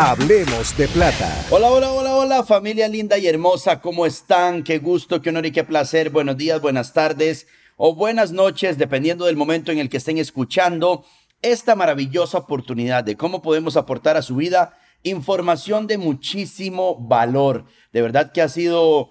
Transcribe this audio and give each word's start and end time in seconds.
Hablemos 0.00 0.76
de 0.76 0.86
plata. 0.86 1.44
Hola, 1.50 1.72
hola, 1.72 1.92
hola, 1.92 2.14
hola, 2.14 2.44
familia 2.44 2.86
linda 2.86 3.18
y 3.18 3.26
hermosa, 3.26 3.80
¿cómo 3.80 4.06
están? 4.06 4.62
Qué 4.62 4.78
gusto, 4.78 5.20
qué 5.20 5.30
honor 5.30 5.46
y 5.46 5.50
qué 5.50 5.64
placer. 5.64 6.10
Buenos 6.10 6.36
días, 6.36 6.60
buenas 6.60 6.92
tardes 6.92 7.48
o 7.76 7.96
buenas 7.96 8.30
noches, 8.30 8.78
dependiendo 8.78 9.24
del 9.24 9.34
momento 9.34 9.72
en 9.72 9.80
el 9.80 9.88
que 9.88 9.96
estén 9.96 10.18
escuchando 10.18 11.04
esta 11.42 11.74
maravillosa 11.74 12.38
oportunidad 12.38 13.02
de 13.02 13.16
cómo 13.16 13.42
podemos 13.42 13.76
aportar 13.76 14.16
a 14.16 14.22
su 14.22 14.36
vida 14.36 14.78
información 15.02 15.88
de 15.88 15.98
muchísimo 15.98 16.96
valor. 17.00 17.64
De 17.92 18.00
verdad 18.00 18.30
que 18.30 18.40
ha 18.40 18.48
sido, 18.48 19.10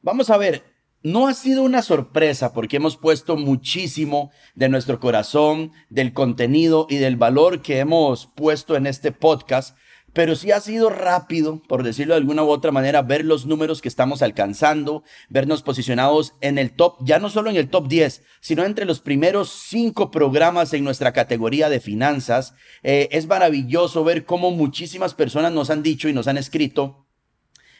vamos 0.00 0.30
a 0.30 0.38
ver, 0.38 0.64
no 1.02 1.28
ha 1.28 1.34
sido 1.34 1.62
una 1.62 1.82
sorpresa 1.82 2.54
porque 2.54 2.78
hemos 2.78 2.96
puesto 2.96 3.36
muchísimo 3.36 4.30
de 4.54 4.70
nuestro 4.70 5.00
corazón, 5.00 5.72
del 5.90 6.14
contenido 6.14 6.86
y 6.88 6.96
del 6.96 7.16
valor 7.16 7.60
que 7.60 7.78
hemos 7.78 8.24
puesto 8.24 8.74
en 8.74 8.86
este 8.86 9.12
podcast 9.12 9.76
pero 10.14 10.36
sí 10.36 10.52
ha 10.52 10.60
sido 10.60 10.90
rápido, 10.90 11.60
por 11.68 11.82
decirlo 11.82 12.14
de 12.14 12.20
alguna 12.20 12.44
u 12.44 12.48
otra 12.48 12.70
manera, 12.70 13.02
ver 13.02 13.24
los 13.24 13.46
números 13.46 13.82
que 13.82 13.88
estamos 13.88 14.22
alcanzando, 14.22 15.02
vernos 15.28 15.62
posicionados 15.62 16.34
en 16.40 16.56
el 16.56 16.70
top, 16.70 16.96
ya 17.00 17.18
no 17.18 17.28
solo 17.28 17.50
en 17.50 17.56
el 17.56 17.68
top 17.68 17.88
10, 17.88 18.22
sino 18.40 18.64
entre 18.64 18.84
los 18.84 19.00
primeros 19.00 19.50
cinco 19.68 20.12
programas 20.12 20.72
en 20.72 20.84
nuestra 20.84 21.12
categoría 21.12 21.68
de 21.68 21.80
finanzas. 21.80 22.54
Eh, 22.84 23.08
es 23.10 23.26
maravilloso 23.26 24.04
ver 24.04 24.24
cómo 24.24 24.52
muchísimas 24.52 25.14
personas 25.14 25.52
nos 25.52 25.68
han 25.68 25.82
dicho 25.82 26.08
y 26.08 26.12
nos 26.12 26.28
han 26.28 26.38
escrito, 26.38 27.06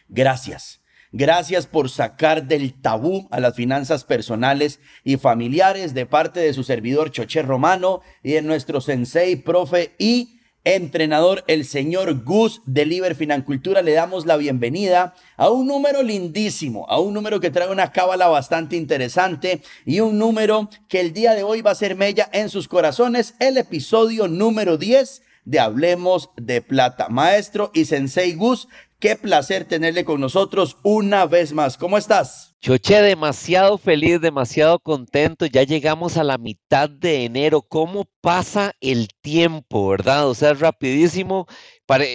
gracias. 0.08 0.80
Gracias 1.16 1.68
por 1.68 1.90
sacar 1.90 2.48
del 2.48 2.74
tabú 2.80 3.28
a 3.30 3.38
las 3.38 3.54
finanzas 3.54 4.02
personales 4.02 4.80
y 5.04 5.16
familiares 5.16 5.94
de 5.94 6.06
parte 6.06 6.40
de 6.40 6.52
su 6.52 6.64
servidor 6.64 7.12
Choché 7.12 7.42
Romano 7.42 8.00
y 8.24 8.32
de 8.32 8.42
nuestro 8.42 8.80
sensei, 8.80 9.36
profe 9.36 9.94
y 9.96 10.40
entrenador, 10.64 11.44
el 11.46 11.64
señor 11.64 12.24
Gus 12.24 12.62
de 12.66 12.86
Liber 12.86 13.14
Financultura. 13.14 13.82
Le 13.82 13.92
damos 13.92 14.26
la 14.26 14.36
bienvenida 14.36 15.14
a 15.36 15.50
un 15.50 15.66
número 15.66 16.02
lindísimo, 16.02 16.86
a 16.88 16.98
un 16.98 17.14
número 17.14 17.38
que 17.38 17.50
trae 17.50 17.70
una 17.70 17.92
cábala 17.92 18.28
bastante 18.28 18.76
interesante 18.76 19.62
y 19.84 20.00
un 20.00 20.18
número 20.18 20.70
que 20.88 21.00
el 21.00 21.12
día 21.12 21.34
de 21.34 21.42
hoy 21.42 21.60
va 21.60 21.72
a 21.72 21.76
ser 21.76 21.94
mella 21.94 22.28
en 22.32 22.48
sus 22.48 22.66
corazones, 22.66 23.34
el 23.38 23.58
episodio 23.58 24.26
número 24.26 24.78
10 24.78 25.22
de 25.44 25.60
Hablemos 25.60 26.30
de 26.36 26.62
Plata. 26.62 27.08
Maestro 27.08 27.70
y 27.74 27.84
Sensei 27.84 28.34
Gus, 28.34 28.68
qué 28.98 29.16
placer 29.16 29.66
tenerle 29.66 30.04
con 30.04 30.20
nosotros 30.20 30.78
una 30.82 31.26
vez 31.26 31.52
más. 31.52 31.76
¿Cómo 31.76 31.98
estás? 31.98 32.53
Choche, 32.64 33.02
demasiado 33.02 33.76
feliz, 33.76 34.22
demasiado 34.22 34.78
contento. 34.78 35.44
Ya 35.44 35.64
llegamos 35.64 36.16
a 36.16 36.24
la 36.24 36.38
mitad 36.38 36.88
de 36.88 37.26
enero. 37.26 37.60
¿Cómo 37.60 38.06
pasa 38.22 38.72
el 38.80 39.08
tiempo, 39.20 39.86
verdad? 39.86 40.26
O 40.30 40.34
sea, 40.34 40.52
es 40.52 40.60
rapidísimo 40.60 41.46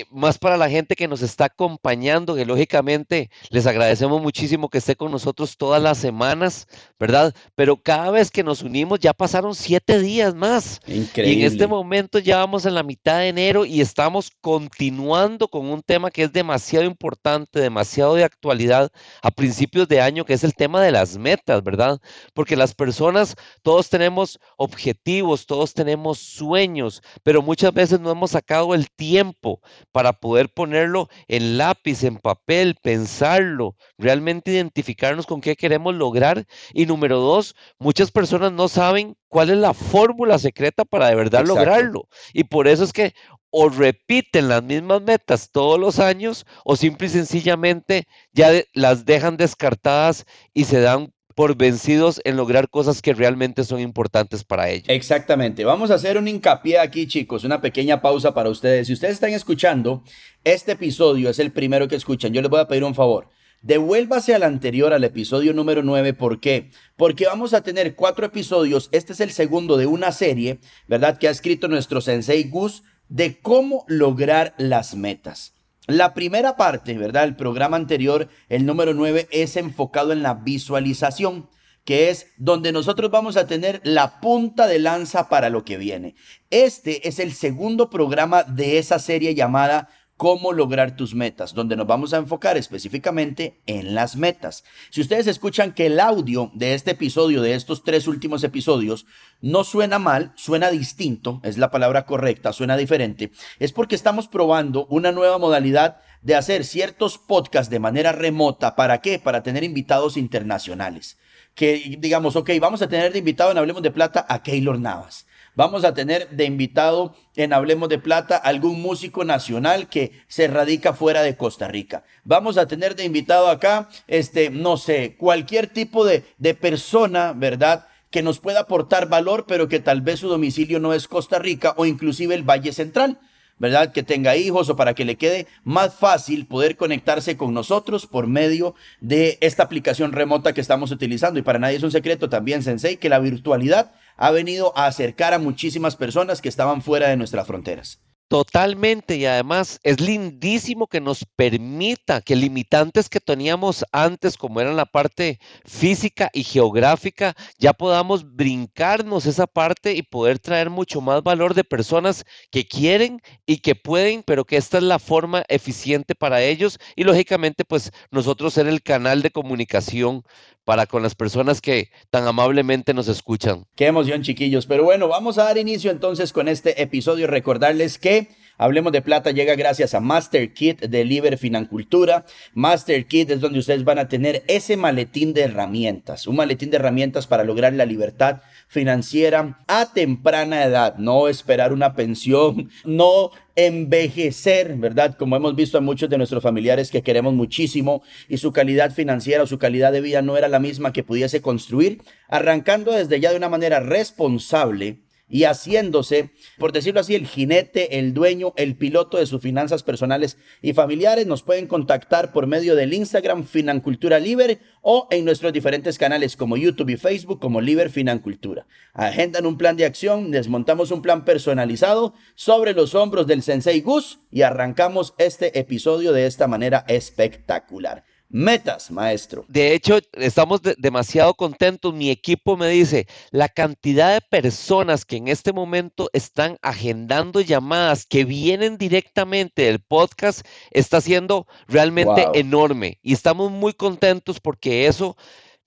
más 0.09 0.37
para 0.37 0.57
la 0.57 0.69
gente 0.69 0.95
que 0.95 1.07
nos 1.07 1.21
está 1.21 1.45
acompañando, 1.45 2.35
que 2.35 2.45
lógicamente 2.45 3.29
les 3.49 3.67
agradecemos 3.67 4.21
muchísimo 4.21 4.69
que 4.69 4.79
esté 4.79 4.95
con 4.95 5.11
nosotros 5.11 5.57
todas 5.57 5.81
las 5.81 5.97
semanas, 5.97 6.67
¿verdad? 6.99 7.33
Pero 7.55 7.77
cada 7.77 8.09
vez 8.11 8.31
que 8.31 8.43
nos 8.43 8.63
unimos 8.63 8.99
ya 8.99 9.13
pasaron 9.13 9.53
siete 9.53 9.99
días 9.99 10.33
más. 10.33 10.79
Increíble. 10.87 11.33
Y 11.33 11.41
en 11.41 11.47
este 11.47 11.67
momento 11.67 12.19
ya 12.19 12.37
vamos 12.37 12.65
en 12.65 12.73
la 12.73 12.83
mitad 12.83 13.19
de 13.19 13.27
enero 13.27 13.65
y 13.65 13.81
estamos 13.81 14.31
continuando 14.41 15.47
con 15.47 15.67
un 15.67 15.81
tema 15.83 16.09
que 16.09 16.23
es 16.23 16.33
demasiado 16.33 16.85
importante, 16.85 17.59
demasiado 17.59 18.15
de 18.15 18.23
actualidad 18.23 18.91
a 19.21 19.31
principios 19.31 19.87
de 19.87 20.01
año, 20.01 20.25
que 20.25 20.33
es 20.33 20.43
el 20.43 20.55
tema 20.55 20.81
de 20.81 20.91
las 20.91 21.17
metas, 21.17 21.63
¿verdad? 21.63 21.99
Porque 22.33 22.55
las 22.55 22.73
personas, 22.73 23.35
todos 23.61 23.89
tenemos 23.89 24.39
objetivos, 24.57 25.45
todos 25.45 25.73
tenemos 25.73 26.17
sueños, 26.19 27.01
pero 27.23 27.41
muchas 27.41 27.73
veces 27.73 27.99
no 27.99 28.11
hemos 28.11 28.31
sacado 28.31 28.73
el 28.73 28.89
tiempo 28.89 29.58
para 29.91 30.13
poder 30.13 30.49
ponerlo 30.49 31.09
en 31.27 31.57
lápiz, 31.57 32.03
en 32.03 32.17
papel, 32.17 32.75
pensarlo, 32.81 33.75
realmente 33.97 34.51
identificarnos 34.51 35.25
con 35.25 35.41
qué 35.41 35.55
queremos 35.55 35.95
lograr. 35.95 36.45
Y 36.73 36.85
número 36.85 37.19
dos, 37.19 37.55
muchas 37.77 38.11
personas 38.11 38.51
no 38.51 38.67
saben 38.67 39.15
cuál 39.27 39.49
es 39.49 39.57
la 39.57 39.73
fórmula 39.73 40.39
secreta 40.39 40.85
para 40.85 41.07
de 41.07 41.15
verdad 41.15 41.45
lograrlo. 41.45 42.07
Y 42.33 42.45
por 42.45 42.67
eso 42.67 42.83
es 42.83 42.93
que 42.93 43.13
o 43.51 43.69
repiten 43.69 44.47
las 44.47 44.63
mismas 44.63 45.01
metas 45.01 45.51
todos 45.51 45.79
los 45.79 45.99
años 45.99 46.45
o 46.63 46.75
simple 46.75 47.07
y 47.07 47.09
sencillamente 47.09 48.07
ya 48.31 48.51
las 48.73 49.05
dejan 49.05 49.37
descartadas 49.37 50.25
y 50.53 50.65
se 50.65 50.81
dan 50.81 51.13
por 51.39 51.55
vencidos 51.55 52.19
en 52.25 52.35
lograr 52.35 52.67
cosas 52.67 53.01
que 53.01 53.13
realmente 53.13 53.63
son 53.63 53.79
importantes 53.79 54.43
para 54.43 54.69
ellos. 54.69 54.89
Exactamente. 54.89 55.63
Vamos 55.63 55.89
a 55.89 55.93
hacer 55.93 56.17
un 56.17 56.27
hincapié 56.27 56.79
aquí, 56.79 57.07
chicos, 57.07 57.45
una 57.45 57.61
pequeña 57.61 58.01
pausa 58.01 58.33
para 58.33 58.49
ustedes. 58.49 58.87
Si 58.87 58.93
ustedes 58.93 59.13
están 59.13 59.31
escuchando, 59.31 60.03
este 60.43 60.73
episodio 60.73 61.29
es 61.29 61.39
el 61.39 61.53
primero 61.53 61.87
que 61.87 61.95
escuchan. 61.95 62.33
Yo 62.33 62.41
les 62.41 62.51
voy 62.51 62.59
a 62.59 62.67
pedir 62.67 62.83
un 62.83 62.93
favor. 62.93 63.29
Devuélvase 63.61 64.35
al 64.35 64.43
anterior, 64.43 64.91
al 64.91 65.05
episodio 65.05 65.53
número 65.53 65.81
9. 65.81 66.11
¿Por 66.11 66.41
qué? 66.41 66.71
Porque 66.97 67.27
vamos 67.27 67.53
a 67.53 67.61
tener 67.61 67.95
cuatro 67.95 68.25
episodios. 68.25 68.89
Este 68.91 69.13
es 69.13 69.21
el 69.21 69.31
segundo 69.31 69.77
de 69.77 69.87
una 69.87 70.11
serie, 70.11 70.59
¿verdad? 70.89 71.17
Que 71.19 71.29
ha 71.29 71.31
escrito 71.31 71.69
nuestro 71.69 72.01
sensei 72.01 72.49
Gus 72.49 72.83
de 73.07 73.39
cómo 73.39 73.85
lograr 73.87 74.55
las 74.57 74.93
metas. 74.93 75.53
La 75.89 76.13
primera 76.13 76.55
parte, 76.55 76.95
¿verdad? 76.99 77.23
El 77.23 77.35
programa 77.35 77.75
anterior, 77.75 78.29
el 78.47 78.63
número 78.63 78.93
9, 78.93 79.27
es 79.31 79.57
enfocado 79.57 80.13
en 80.13 80.21
la 80.21 80.35
visualización, 80.35 81.49
que 81.83 82.11
es 82.11 82.27
donde 82.37 82.71
nosotros 82.71 83.09
vamos 83.09 83.37
a 83.37 83.47
tener 83.47 83.81
la 83.83 84.19
punta 84.19 84.67
de 84.67 84.77
lanza 84.77 85.29
para 85.29 85.49
lo 85.49 85.65
que 85.65 85.77
viene. 85.77 86.13
Este 86.51 87.07
es 87.07 87.17
el 87.17 87.33
segundo 87.33 87.89
programa 87.89 88.43
de 88.43 88.77
esa 88.77 88.99
serie 88.99 89.33
llamada 89.33 89.89
cómo 90.19 90.51
lograr 90.51 90.97
tus 90.97 91.15
metas, 91.15 91.53
donde 91.53 91.77
nos 91.77 91.87
vamos 91.87 92.13
a 92.13 92.17
enfocar 92.17 92.57
específicamente 92.57 93.61
en 93.67 93.95
las 93.95 94.17
metas. 94.17 94.65
Si 94.89 94.99
ustedes 94.99 95.27
escuchan 95.27 95.73
que 95.73 95.85
el 95.85 95.97
audio 95.97 96.51
de 96.53 96.73
este 96.73 96.91
episodio, 96.91 97.41
de 97.41 97.55
estos 97.55 97.85
tres 97.85 98.05
últimos 98.05 98.43
episodios, 98.43 99.05
no 99.39 99.63
suena 99.63 99.97
mal, 99.97 100.33
suena 100.35 100.71
distinto, 100.71 101.39
es 101.45 101.57
la 101.57 101.71
palabra 101.71 102.05
correcta, 102.05 102.51
suena 102.51 102.75
diferente, 102.75 103.31
es 103.59 103.71
porque 103.71 103.95
estamos 103.95 104.27
probando 104.27 104.87
una 104.87 105.13
nueva 105.13 105.37
modalidad 105.37 106.01
de 106.21 106.35
hacer 106.35 106.65
ciertos 106.65 107.17
podcasts 107.17 107.71
de 107.71 107.79
manera 107.79 108.11
remota. 108.11 108.75
¿Para 108.75 108.99
qué? 108.99 109.19
Para 109.19 109.41
tener 109.41 109.63
invitados 109.63 110.17
internacionales. 110.17 111.17
Que 111.55 111.95
digamos, 111.97 112.35
ok, 112.35 112.49
vamos 112.59 112.81
a 112.81 112.89
tener 112.89 113.13
de 113.13 113.19
invitado 113.19 113.51
en 113.51 113.57
Hablemos 113.57 113.83
de 113.83 113.91
Plata 113.91 114.25
a 114.27 114.43
Keylor 114.43 114.81
Navas 114.81 115.28
Vamos 115.59 115.83
a 115.83 115.93
tener 115.93 116.29
de 116.29 116.45
invitado 116.45 117.17
en 117.35 117.51
Hablemos 117.51 117.89
de 117.89 117.99
Plata 117.99 118.37
algún 118.37 118.81
músico 118.81 119.25
nacional 119.25 119.89
que 119.89 120.13
se 120.29 120.47
radica 120.47 120.93
fuera 120.93 121.21
de 121.21 121.35
Costa 121.35 121.67
Rica. 121.67 122.05
Vamos 122.23 122.57
a 122.57 122.65
tener 122.65 122.95
de 122.95 123.03
invitado 123.03 123.49
acá, 123.49 123.89
este, 124.07 124.51
no 124.51 124.77
sé, 124.77 125.17
cualquier 125.17 125.67
tipo 125.67 126.05
de, 126.05 126.23
de 126.37 126.53
persona, 126.53 127.33
¿verdad? 127.33 127.87
que 128.09 128.23
nos 128.23 128.39
pueda 128.39 128.61
aportar 128.61 129.09
valor, 129.09 129.47
pero 129.49 129.67
que 129.67 129.81
tal 129.81 129.99
vez 130.01 130.21
su 130.21 130.29
domicilio 130.29 130.79
no 130.79 130.93
es 130.93 131.09
Costa 131.09 131.39
Rica 131.39 131.73
o 131.75 131.85
inclusive 131.85 132.35
el 132.35 132.49
Valle 132.49 132.71
Central. 132.71 133.19
¿verdad? 133.59 133.91
Que 133.91 134.03
tenga 134.03 134.37
hijos 134.37 134.69
o 134.69 134.75
para 134.75 134.93
que 134.93 135.05
le 135.05 135.17
quede 135.17 135.45
más 135.63 135.93
fácil 135.93 136.47
poder 136.47 136.77
conectarse 136.77 137.35
con 137.37 137.53
nosotros 137.53 138.07
por 138.07 138.25
medio 138.25 138.73
de 139.01 139.37
esta 139.41 139.63
aplicación 139.63 140.13
remota 140.13 140.53
que 140.53 140.61
estamos 140.61 140.91
utilizando. 140.91 141.39
Y 141.39 141.43
para 141.43 141.59
nadie 141.59 141.75
es 141.75 141.83
un 141.83 141.91
secreto 141.91 142.29
también, 142.29 142.63
Sensei, 142.63 142.95
que 142.97 143.09
la 143.09 143.19
virtualidad 143.19 143.91
ha 144.19 144.31
venido 144.31 144.73
a 144.77 144.85
acercar 144.85 145.33
a 145.33 145.39
muchísimas 145.39 145.95
personas 145.95 146.41
que 146.41 146.49
estaban 146.49 146.81
fuera 146.81 147.07
de 147.07 147.15
nuestras 147.15 147.47
fronteras. 147.47 148.01
Totalmente 148.29 149.15
y 149.15 149.25
además 149.25 149.79
es 149.81 149.99
lindísimo 149.99 150.85
que 150.85 151.01
nos 151.01 151.25
permita 151.35 152.21
que 152.21 152.35
limitantes 152.35 153.09
que 153.09 153.19
teníamos 153.19 153.83
antes, 153.91 154.37
como 154.37 154.61
eran 154.61 154.75
la 154.75 154.85
parte 154.85 155.39
física 155.65 156.29
y 156.31 156.43
geográfica, 156.43 157.35
ya 157.57 157.73
podamos 157.73 158.35
brincarnos 158.35 159.25
esa 159.25 159.47
parte 159.47 159.95
y 159.95 160.03
poder 160.03 160.37
traer 160.37 160.69
mucho 160.69 161.01
más 161.01 161.23
valor 161.23 161.55
de 161.55 161.63
personas 161.63 162.23
que 162.51 162.67
quieren 162.67 163.19
y 163.47 163.57
que 163.57 163.73
pueden, 163.73 164.21
pero 164.21 164.45
que 164.45 164.57
esta 164.57 164.77
es 164.77 164.83
la 164.83 164.99
forma 164.99 165.43
eficiente 165.47 166.13
para 166.13 166.43
ellos 166.43 166.77
y 166.95 167.05
lógicamente 167.05 167.65
pues 167.65 167.91
nosotros 168.11 168.53
ser 168.53 168.67
el 168.67 168.83
canal 168.83 169.23
de 169.23 169.31
comunicación 169.31 170.21
para 170.65 170.85
con 170.85 171.01
las 171.01 171.15
personas 171.15 171.61
que 171.61 171.89
tan 172.11 172.27
amablemente 172.27 172.93
nos 172.93 173.07
escuchan. 173.07 173.65
Qué 173.75 173.87
emoción, 173.87 174.21
chiquillos. 174.21 174.67
Pero 174.67 174.83
bueno, 174.83 175.07
vamos 175.07 175.39
a 175.39 175.45
dar 175.45 175.57
inicio 175.57 175.89
entonces 175.89 176.31
con 176.31 176.47
este 176.47 176.83
episodio 176.83 177.25
recordarles 177.25 177.97
que 177.97 178.18
Hablemos 178.61 178.91
de 178.91 179.01
Plata 179.01 179.31
llega 179.31 179.55
gracias 179.55 179.93
a 179.93 180.01
Master 180.01 180.53
Kit 180.53 180.81
de 180.81 181.05
Liber 181.05 181.37
Financultura. 181.37 182.25
Master 182.53 183.07
Kit 183.07 183.31
es 183.31 183.39
donde 183.39 183.59
ustedes 183.59 183.85
van 183.85 183.99
a 183.99 184.09
tener 184.09 184.43
ese 184.49 184.75
maletín 184.75 185.33
de 185.33 185.43
herramientas, 185.43 186.27
un 186.27 186.35
maletín 186.35 186.69
de 186.69 186.75
herramientas 186.75 187.25
para 187.25 187.45
lograr 187.45 187.71
la 187.71 187.85
libertad 187.85 188.41
financiera 188.67 189.63
a 189.65 189.93
temprana 189.93 190.65
edad, 190.65 190.97
no 190.97 191.29
esperar 191.29 191.71
una 191.71 191.95
pensión, 191.95 192.69
no 192.83 193.31
envejecer, 193.55 194.75
¿verdad? 194.75 195.15
Como 195.17 195.37
hemos 195.37 195.55
visto 195.55 195.77
a 195.77 195.81
muchos 195.81 196.09
de 196.09 196.17
nuestros 196.17 196.43
familiares 196.43 196.91
que 196.91 197.01
queremos 197.01 197.33
muchísimo 197.33 198.03
y 198.27 198.39
su 198.39 198.51
calidad 198.51 198.91
financiera 198.91 199.43
o 199.43 199.47
su 199.47 199.57
calidad 199.57 199.93
de 199.93 200.01
vida 200.01 200.21
no 200.21 200.35
era 200.35 200.49
la 200.49 200.59
misma 200.59 200.91
que 200.91 201.03
pudiese 201.03 201.41
construir, 201.41 202.01
arrancando 202.27 202.91
desde 202.91 203.21
ya 203.21 203.31
de 203.31 203.37
una 203.37 203.47
manera 203.47 203.79
responsable 203.79 204.99
y 205.29 205.43
haciéndose, 205.43 206.31
por 206.57 206.71
decirlo 206.71 206.99
así, 206.99 207.15
el 207.15 207.27
jinete, 207.27 207.99
el 207.99 208.13
dueño, 208.13 208.53
el 208.57 208.75
piloto 208.75 209.17
de 209.17 209.27
sus 209.27 209.41
finanzas 209.41 209.83
personales 209.83 210.37
y 210.61 210.73
familiares. 210.73 211.27
Nos 211.27 211.43
pueden 211.43 211.67
contactar 211.67 212.33
por 212.33 212.47
medio 212.47 212.75
del 212.75 212.93
Instagram 212.93 213.45
Financultura 213.45 214.19
Libre 214.19 214.59
o 214.81 215.07
en 215.11 215.25
nuestros 215.25 215.53
diferentes 215.53 215.97
canales 215.97 216.35
como 216.35 216.57
YouTube 216.57 216.89
y 216.89 216.97
Facebook 216.97 217.39
como 217.39 217.61
Liber 217.61 217.89
Financultura. 217.89 218.65
Agendan 218.93 219.45
un 219.45 219.57
plan 219.57 219.77
de 219.77 219.85
acción, 219.85 220.31
desmontamos 220.31 220.91
un 220.91 221.01
plan 221.01 221.23
personalizado 221.25 222.13
sobre 222.33 222.73
los 222.73 222.95
hombros 222.95 223.27
del 223.27 223.43
Sensei 223.43 223.81
Gus 223.81 224.19
y 224.31 224.41
arrancamos 224.41 225.13
este 225.17 225.59
episodio 225.59 226.11
de 226.11 226.25
esta 226.25 226.47
manera 226.47 226.85
espectacular. 226.87 228.03
Metas, 228.31 228.91
maestro. 228.91 229.43
De 229.47 229.73
hecho, 229.73 229.97
estamos 230.13 230.61
demasiado 230.77 231.33
contentos. 231.33 231.95
Mi 231.95 232.11
equipo 232.11 232.55
me 232.57 232.67
dice, 232.67 233.07
la 233.31 233.49
cantidad 233.49 234.13
de 234.13 234.21
personas 234.21 235.03
que 235.03 235.17
en 235.17 235.29
este 235.29 235.51
momento 235.51 236.11
están 236.13 236.57
agendando 236.61 237.41
llamadas 237.41 238.05
que 238.05 238.25
vienen 238.25 238.77
directamente 238.77 239.63
del 239.63 239.79
podcast 239.79 240.45
está 240.69 241.01
siendo 241.01 241.47
realmente 241.67 242.27
enorme. 242.35 242.99
Y 243.01 243.13
estamos 243.13 243.49
muy 243.49 243.73
contentos 243.73 244.39
porque 244.39 244.85
eso 244.85 245.17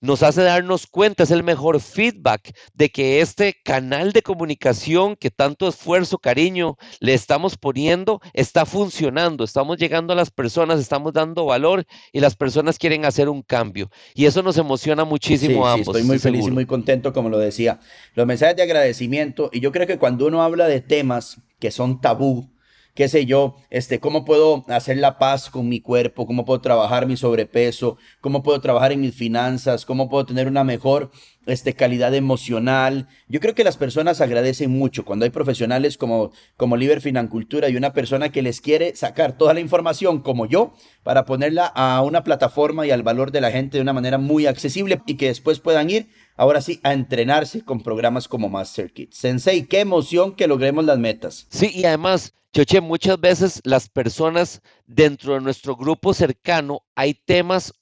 nos 0.03 0.21
hace 0.21 0.43
darnos 0.43 0.85
cuenta, 0.85 1.23
es 1.23 1.31
el 1.31 1.43
mejor 1.43 1.79
feedback 1.79 2.53
de 2.73 2.89
que 2.89 3.21
este 3.21 3.55
canal 3.63 4.11
de 4.11 4.21
comunicación 4.21 5.15
que 5.15 5.31
tanto 5.31 5.69
esfuerzo, 5.69 6.17
cariño 6.17 6.77
le 6.99 7.13
estamos 7.13 7.57
poniendo, 7.57 8.19
está 8.33 8.65
funcionando, 8.65 9.45
estamos 9.45 9.77
llegando 9.77 10.11
a 10.11 10.17
las 10.17 10.29
personas, 10.29 10.81
estamos 10.81 11.13
dando 11.13 11.45
valor 11.45 11.85
y 12.11 12.19
las 12.19 12.35
personas 12.35 12.77
quieren 12.77 13.05
hacer 13.05 13.29
un 13.29 13.43
cambio. 13.43 13.89
Y 14.13 14.25
eso 14.25 14.43
nos 14.43 14.57
emociona 14.57 15.05
muchísimo 15.05 15.65
a 15.65 15.73
ambos. 15.73 15.87
estoy 15.87 16.03
muy 16.03 16.19
feliz 16.19 16.47
y 16.47 16.51
muy 16.51 16.65
contento, 16.65 17.13
como 17.13 17.29
lo 17.29 17.39
decía. 17.39 17.79
Los 18.13 18.27
mensajes 18.27 18.57
de 18.57 18.63
agradecimiento, 18.63 19.49
y 19.53 19.61
yo 19.61 19.71
creo 19.71 19.87
que 19.87 19.97
cuando 19.97 20.27
uno 20.27 20.43
habla 20.43 20.67
de 20.67 20.81
temas 20.81 21.37
que 21.59 21.71
son 21.71 22.01
tabú, 22.01 22.52
qué 22.93 23.07
sé 23.07 23.25
yo, 23.25 23.55
este, 23.69 23.99
cómo 23.99 24.23
puedo 24.23 24.65
hacer 24.67 24.97
la 24.97 25.17
paz 25.17 25.49
con 25.49 25.67
mi 25.67 25.81
cuerpo, 25.81 26.27
cómo 26.27 26.45
puedo 26.45 26.61
trabajar 26.61 27.07
mi 27.07 27.17
sobrepeso, 27.17 27.97
cómo 28.21 28.43
puedo 28.43 28.61
trabajar 28.61 28.91
en 28.91 29.01
mis 29.01 29.15
finanzas, 29.15 29.85
cómo 29.85 30.09
puedo 30.09 30.25
tener 30.25 30.47
una 30.47 30.63
mejor 30.63 31.09
este, 31.47 31.73
calidad 31.73 32.13
emocional. 32.13 33.07
Yo 33.27 33.39
creo 33.39 33.55
que 33.55 33.63
las 33.63 33.77
personas 33.77 34.21
agradecen 34.21 34.69
mucho 34.69 35.05
cuando 35.05 35.25
hay 35.25 35.31
profesionales 35.31 35.97
como, 35.97 36.31
como 36.55 36.77
Liber 36.77 37.01
Financultura 37.01 37.67
y 37.69 37.75
una 37.75 37.93
persona 37.93 38.29
que 38.29 38.43
les 38.43 38.61
quiere 38.61 38.95
sacar 38.95 39.37
toda 39.37 39.55
la 39.55 39.59
información 39.59 40.21
como 40.21 40.45
yo 40.45 40.73
para 41.01 41.25
ponerla 41.25 41.65
a 41.65 42.01
una 42.03 42.23
plataforma 42.23 42.85
y 42.85 42.91
al 42.91 43.03
valor 43.03 43.31
de 43.31 43.41
la 43.41 43.51
gente 43.51 43.77
de 43.77 43.81
una 43.81 43.93
manera 43.93 44.19
muy 44.19 44.45
accesible 44.45 45.01
y 45.07 45.15
que 45.15 45.27
después 45.27 45.59
puedan 45.59 45.89
ir 45.89 46.09
ahora 46.35 46.61
sí, 46.61 46.79
a 46.83 46.93
entrenarse 46.93 47.63
con 47.63 47.81
programas 47.81 48.27
como 48.27 48.49
Master 48.49 48.91
Kit. 48.91 49.13
Sensei, 49.13 49.65
qué 49.65 49.79
emoción 49.79 50.35
que 50.35 50.47
logremos 50.47 50.85
las 50.85 50.97
metas. 50.97 51.47
Sí, 51.49 51.71
y 51.73 51.85
además, 51.85 52.33
Choche, 52.53 52.81
muchas 52.81 53.19
veces 53.19 53.61
las 53.63 53.89
personas 53.89 54.61
dentro 54.85 55.33
de 55.33 55.41
nuestro 55.41 55.75
grupo 55.75 56.13
cercano 56.13 56.81
hay 56.95 57.15
temas 57.15 57.73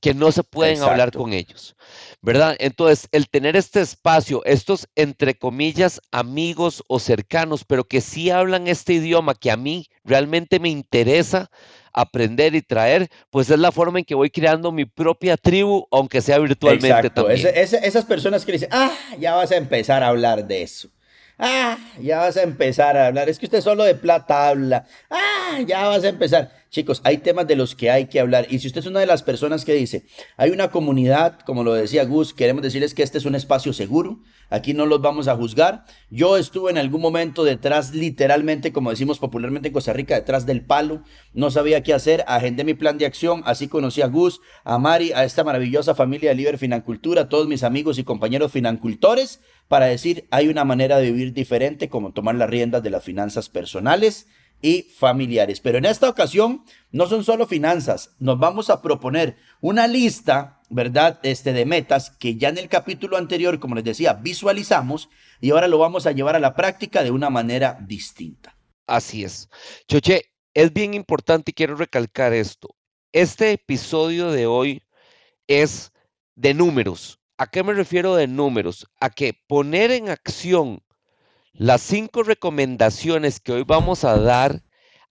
que 0.00 0.14
no 0.14 0.32
se 0.32 0.42
pueden 0.42 0.82
hablar 0.82 1.12
con 1.12 1.32
ellos, 1.32 1.76
¿verdad? 2.22 2.56
Entonces, 2.58 3.06
el 3.12 3.28
tener 3.28 3.54
este 3.54 3.82
espacio, 3.82 4.42
estos 4.46 4.88
entre 4.94 5.34
comillas 5.34 6.00
amigos 6.10 6.82
o 6.88 6.98
cercanos, 6.98 7.64
pero 7.64 7.84
que 7.84 8.00
sí 8.00 8.30
hablan 8.30 8.66
este 8.66 8.94
idioma 8.94 9.34
que 9.34 9.50
a 9.50 9.56
mí 9.56 9.86
realmente 10.02 10.58
me 10.58 10.70
interesa 10.70 11.50
aprender 11.92 12.54
y 12.54 12.62
traer, 12.62 13.08
pues 13.30 13.50
es 13.50 13.58
la 13.58 13.72
forma 13.72 13.98
en 13.98 14.04
que 14.04 14.14
voy 14.14 14.30
creando 14.30 14.72
mi 14.72 14.84
propia 14.84 15.36
tribu, 15.36 15.86
aunque 15.90 16.20
sea 16.20 16.38
virtualmente 16.38 17.10
también. 17.10 17.46
esas 17.54 18.04
personas 18.04 18.44
que 18.44 18.52
dicen, 18.52 18.68
ah, 18.72 18.92
ya 19.18 19.34
vas 19.34 19.50
a 19.52 19.56
empezar 19.56 20.02
a 20.02 20.08
hablar 20.08 20.46
de 20.46 20.62
eso. 20.62 20.88
Ah, 21.42 21.78
ya 21.98 22.18
vas 22.18 22.36
a 22.36 22.42
empezar 22.42 22.98
a 22.98 23.06
hablar. 23.06 23.30
Es 23.30 23.38
que 23.38 23.46
usted 23.46 23.62
solo 23.62 23.84
de 23.84 23.94
plata 23.94 24.48
habla. 24.48 24.84
Ah, 25.08 25.60
ya 25.66 25.88
vas 25.88 26.04
a 26.04 26.08
empezar. 26.08 26.50
Chicos, 26.70 27.00
hay 27.02 27.18
temas 27.18 27.48
de 27.48 27.56
los 27.56 27.74
que 27.74 27.90
hay 27.90 28.06
que 28.06 28.20
hablar. 28.20 28.46
Y 28.48 28.60
si 28.60 28.68
usted 28.68 28.78
es 28.78 28.86
una 28.86 29.00
de 29.00 29.06
las 29.06 29.24
personas 29.24 29.64
que 29.64 29.74
dice, 29.74 30.06
hay 30.36 30.50
una 30.50 30.70
comunidad, 30.70 31.40
como 31.40 31.64
lo 31.64 31.74
decía 31.74 32.04
Gus, 32.04 32.32
queremos 32.32 32.62
decirles 32.62 32.94
que 32.94 33.02
este 33.02 33.18
es 33.18 33.24
un 33.24 33.34
espacio 33.34 33.72
seguro. 33.72 34.20
Aquí 34.50 34.72
no 34.72 34.86
los 34.86 35.00
vamos 35.00 35.26
a 35.26 35.34
juzgar. 35.34 35.84
Yo 36.10 36.36
estuve 36.36 36.70
en 36.70 36.78
algún 36.78 37.00
momento 37.00 37.42
detrás, 37.42 37.92
literalmente, 37.92 38.72
como 38.72 38.90
decimos 38.90 39.18
popularmente 39.18 39.68
en 39.68 39.74
Costa 39.74 39.92
Rica, 39.92 40.14
detrás 40.14 40.46
del 40.46 40.64
palo. 40.64 41.02
No 41.34 41.50
sabía 41.50 41.82
qué 41.82 41.92
hacer. 41.92 42.22
Agendé 42.28 42.62
mi 42.62 42.74
plan 42.74 42.98
de 42.98 43.06
acción. 43.06 43.42
Así 43.46 43.66
conocí 43.66 44.00
a 44.02 44.06
Gus, 44.06 44.40
a 44.62 44.78
Mari, 44.78 45.10
a 45.10 45.24
esta 45.24 45.42
maravillosa 45.42 45.96
familia 45.96 46.30
de 46.30 46.36
Liber 46.36 46.56
Financultura, 46.56 47.22
a 47.22 47.28
todos 47.28 47.48
mis 47.48 47.64
amigos 47.64 47.98
y 47.98 48.04
compañeros 48.04 48.52
financultores, 48.52 49.40
para 49.66 49.86
decir, 49.86 50.28
hay 50.30 50.46
una 50.46 50.64
manera 50.64 50.98
de 50.98 51.10
vivir 51.10 51.32
diferente, 51.32 51.88
como 51.88 52.12
tomar 52.12 52.36
las 52.36 52.48
riendas 52.48 52.84
de 52.84 52.90
las 52.90 53.02
finanzas 53.02 53.48
personales 53.48 54.28
y 54.62 54.82
familiares. 54.82 55.60
Pero 55.60 55.78
en 55.78 55.84
esta 55.84 56.08
ocasión 56.08 56.64
no 56.90 57.06
son 57.06 57.24
solo 57.24 57.46
finanzas, 57.46 58.14
nos 58.18 58.38
vamos 58.38 58.70
a 58.70 58.82
proponer 58.82 59.36
una 59.60 59.86
lista, 59.86 60.60
¿verdad? 60.68 61.18
Este 61.22 61.52
de 61.52 61.66
metas 61.66 62.10
que 62.10 62.36
ya 62.36 62.48
en 62.48 62.58
el 62.58 62.68
capítulo 62.68 63.16
anterior, 63.16 63.58
como 63.58 63.74
les 63.74 63.84
decía, 63.84 64.14
visualizamos 64.14 65.08
y 65.40 65.50
ahora 65.50 65.68
lo 65.68 65.78
vamos 65.78 66.06
a 66.06 66.12
llevar 66.12 66.36
a 66.36 66.40
la 66.40 66.54
práctica 66.54 67.02
de 67.02 67.10
una 67.10 67.30
manera 67.30 67.78
distinta. 67.80 68.56
Así 68.86 69.24
es. 69.24 69.48
Choche, 69.88 70.24
es 70.54 70.72
bien 70.72 70.94
importante 70.94 71.52
y 71.52 71.54
quiero 71.54 71.76
recalcar 71.76 72.32
esto. 72.32 72.74
Este 73.12 73.52
episodio 73.52 74.30
de 74.30 74.46
hoy 74.46 74.82
es 75.46 75.92
de 76.34 76.54
números. 76.54 77.18
¿A 77.38 77.46
qué 77.46 77.62
me 77.62 77.72
refiero 77.72 78.14
de 78.16 78.26
números? 78.26 78.86
A 79.00 79.10
que 79.10 79.32
poner 79.46 79.90
en 79.90 80.10
acción 80.10 80.82
las 81.52 81.82
cinco 81.82 82.22
recomendaciones 82.22 83.40
que 83.40 83.52
hoy 83.52 83.64
vamos 83.66 84.04
a 84.04 84.16
dar 84.18 84.62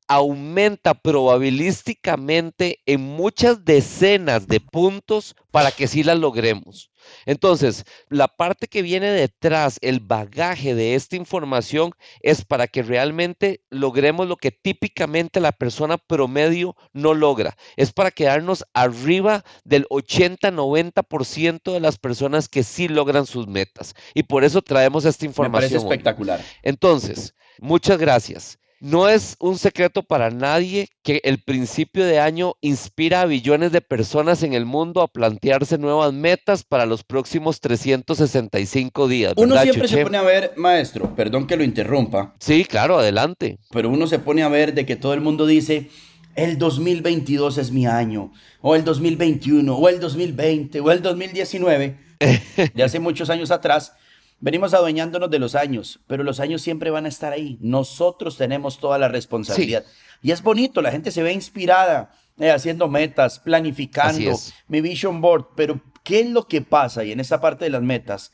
aumenta 0.10 0.96
probabilísticamente 0.96 2.80
en 2.88 3.00
muchas 3.00 3.64
decenas 3.64 4.48
de 4.48 4.60
puntos 4.60 5.36
para 5.52 5.72
que 5.72 5.88
sí 5.88 6.04
las 6.04 6.18
logremos. 6.18 6.92
Entonces, 7.28 7.86
la 8.10 8.28
parte 8.28 8.68
que 8.68 8.82
viene 8.82 9.12
detrás, 9.12 9.78
el 9.82 10.00
bagaje 10.00 10.74
de 10.74 10.96
esta 10.96 11.16
información, 11.16 11.92
es 12.22 12.44
para 12.44 12.68
que 12.68 12.82
realmente 12.82 13.62
logremos 13.70 14.28
lo 14.28 14.36
que 14.36 14.50
típicamente 14.52 15.40
la 15.40 15.52
persona 15.52 16.00
promedio 16.00 16.76
no 16.92 17.14
logra. 17.14 17.56
Es 17.78 17.94
para 17.94 18.10
quedarnos 18.10 18.66
arriba 18.74 19.46
del 19.64 19.86
80-90% 19.90 21.72
de 21.72 21.80
las 21.80 22.00
personas 22.00 22.50
que 22.50 22.64
sí 22.64 22.88
logran 22.88 23.28
sus 23.28 23.48
metas. 23.48 23.94
Y 24.16 24.24
por 24.24 24.44
eso 24.44 24.64
traemos 24.64 25.06
esta 25.06 25.26
información. 25.26 25.52
Me 25.52 25.68
parece 25.70 25.78
espectacular. 25.78 26.44
Entonces, 26.64 27.36
muchas 27.60 28.00
gracias. 28.00 28.58
No 28.82 29.10
es 29.10 29.36
un 29.40 29.58
secreto 29.58 30.04
para 30.04 30.30
nadie 30.30 30.88
que 31.04 31.20
el 31.26 31.40
principio 31.40 32.06
de 32.06 32.20
año 32.20 32.54
inspira 32.62 33.22
a 33.22 33.26
billones 33.26 33.74
de 33.74 33.82
personas 33.82 34.42
en 34.44 34.54
el 34.54 34.66
mundo 34.66 35.02
a 35.02 35.10
plantearse 35.10 35.78
nuevas 35.78 36.14
metas 36.14 36.64
para 36.64 36.86
los 36.86 37.04
próximos 37.04 37.60
365 37.60 39.08
días. 39.10 39.34
Uno 39.36 39.60
siempre 39.62 39.90
se 39.90 40.02
pone 40.04 40.18
a 40.18 40.22
ver, 40.22 40.54
maestro, 40.56 41.14
perdón 41.14 41.46
que 41.46 41.58
lo 41.58 41.66
interrumpa. 41.66 42.36
Sí, 42.40 42.64
claro, 42.64 42.98
adelante. 42.98 43.60
Pero 43.72 43.90
uno 43.90 44.08
se 44.08 44.20
pone 44.20 44.44
a 44.44 44.48
ver 44.48 44.74
de 44.74 44.86
que 44.86 44.96
todo 44.96 45.14
el 45.14 45.20
mundo 45.20 45.46
dice, 45.46 45.90
el 46.36 46.58
2022 46.58 47.58
es 47.58 47.72
mi 47.72 47.86
año, 47.86 48.32
o 48.62 48.76
el 48.76 48.86
2021, 48.86 49.76
o 49.76 49.90
el 49.90 50.00
2020, 50.00 50.80
o 50.80 50.92
el 50.92 51.02
2019, 51.02 51.98
de 52.74 52.84
hace 52.84 53.00
muchos 53.00 53.30
años 53.30 53.52
atrás. 53.52 53.94
Venimos 54.42 54.74
adueñándonos 54.74 55.30
de 55.30 55.40
los 55.40 55.56
años, 55.56 56.00
pero 56.08 56.24
los 56.24 56.40
años 56.40 56.62
siempre 56.62 56.92
van 56.92 57.06
a 57.06 57.10
estar 57.10 57.34
ahí. 57.34 57.58
Nosotros 57.60 58.38
tenemos 58.38 58.80
toda 58.80 58.98
la 58.98 59.10
responsabilidad. 59.10 59.84
Y 60.22 60.32
es 60.32 60.42
bonito, 60.42 60.82
la 60.82 60.92
gente 60.92 61.12
se 61.12 61.24
ve 61.24 61.34
inspirada 61.34 62.12
eh, 62.38 62.52
haciendo 62.52 62.88
metas, 62.88 63.40
planificando 63.40 64.32
mi 64.68 64.82
vision 64.82 65.20
board, 65.20 65.48
pero 65.56 65.82
¿qué 66.04 66.22
es 66.22 66.30
lo 66.30 66.48
que 66.48 66.62
pasa? 66.62 67.04
Y 67.04 67.12
en 67.12 67.20
esa 67.20 67.42
parte 67.42 67.66
de 67.66 67.72
las 67.72 67.82
metas, 67.82 68.32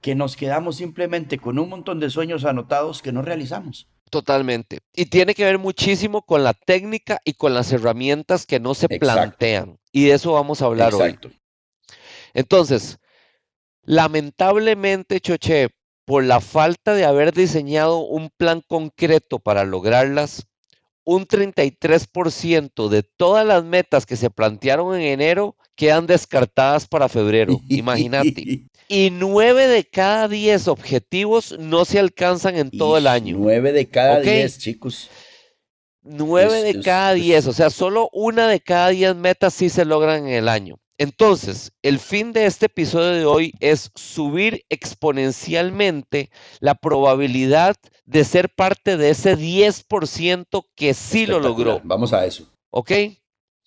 que 0.00 0.14
nos 0.14 0.36
quedamos 0.36 0.76
simplemente 0.76 1.38
con 1.38 1.58
un 1.58 1.68
montón 1.68 1.98
de 1.98 2.10
sueños 2.10 2.44
anotados 2.44 3.02
que 3.02 3.12
no 3.12 3.22
realizamos. 3.22 3.88
Totalmente. 4.10 4.80
Y 4.94 5.06
tiene 5.06 5.34
que 5.34 5.44
ver 5.44 5.58
muchísimo 5.58 6.22
con 6.22 6.44
la 6.44 6.54
técnica 6.54 7.20
y 7.24 7.34
con 7.34 7.54
las 7.54 7.72
herramientas 7.72 8.46
que 8.46 8.60
no 8.60 8.74
se 8.74 8.88
plantean. 8.88 9.78
Y 9.92 10.06
de 10.06 10.14
eso 10.14 10.32
vamos 10.32 10.62
a 10.62 10.66
hablar 10.66 10.92
Exacto. 10.92 11.28
hoy. 11.28 11.38
Entonces, 12.34 12.98
Lamentablemente, 13.88 15.18
Choche, 15.18 15.70
por 16.04 16.22
la 16.22 16.42
falta 16.42 16.92
de 16.92 17.06
haber 17.06 17.32
diseñado 17.32 18.00
un 18.00 18.28
plan 18.28 18.62
concreto 18.68 19.38
para 19.38 19.64
lograrlas, 19.64 20.46
un 21.04 21.26
33% 21.26 22.90
de 22.90 23.02
todas 23.02 23.46
las 23.46 23.64
metas 23.64 24.04
que 24.04 24.16
se 24.16 24.28
plantearon 24.28 24.94
en 24.94 25.00
enero 25.00 25.56
quedan 25.74 26.06
descartadas 26.06 26.86
para 26.86 27.08
febrero. 27.08 27.58
Imagínate. 27.70 28.66
Y 28.88 29.08
nueve 29.10 29.66
de 29.66 29.84
cada 29.84 30.28
diez 30.28 30.68
objetivos 30.68 31.56
no 31.58 31.86
se 31.86 31.98
alcanzan 31.98 32.56
en 32.56 32.70
todo 32.70 32.98
el 32.98 33.06
año. 33.06 33.38
Nueve 33.38 33.72
de 33.72 33.88
cada 33.88 34.20
diez, 34.20 34.58
chicos. 34.58 35.08
Nueve 36.02 36.62
de 36.62 36.82
cada 36.82 37.14
diez, 37.14 37.46
o 37.46 37.54
sea, 37.54 37.70
solo 37.70 38.10
una 38.12 38.48
de 38.48 38.60
cada 38.60 38.88
diez 38.90 39.16
metas 39.16 39.54
sí 39.54 39.70
se 39.70 39.86
logran 39.86 40.26
en 40.26 40.34
el 40.34 40.48
año. 40.48 40.78
Entonces, 40.98 41.72
el 41.82 42.00
fin 42.00 42.32
de 42.32 42.46
este 42.46 42.66
episodio 42.66 43.10
de 43.10 43.24
hoy 43.24 43.54
es 43.60 43.92
subir 43.94 44.64
exponencialmente 44.68 46.30
la 46.58 46.74
probabilidad 46.74 47.76
de 48.04 48.24
ser 48.24 48.48
parte 48.48 48.96
de 48.96 49.10
ese 49.10 49.38
10% 49.38 50.64
que 50.74 50.94
sí 50.94 51.24
lo 51.26 51.38
logró. 51.38 51.80
Vamos 51.84 52.12
a 52.12 52.26
eso. 52.26 52.50
¿Ok? 52.70 52.90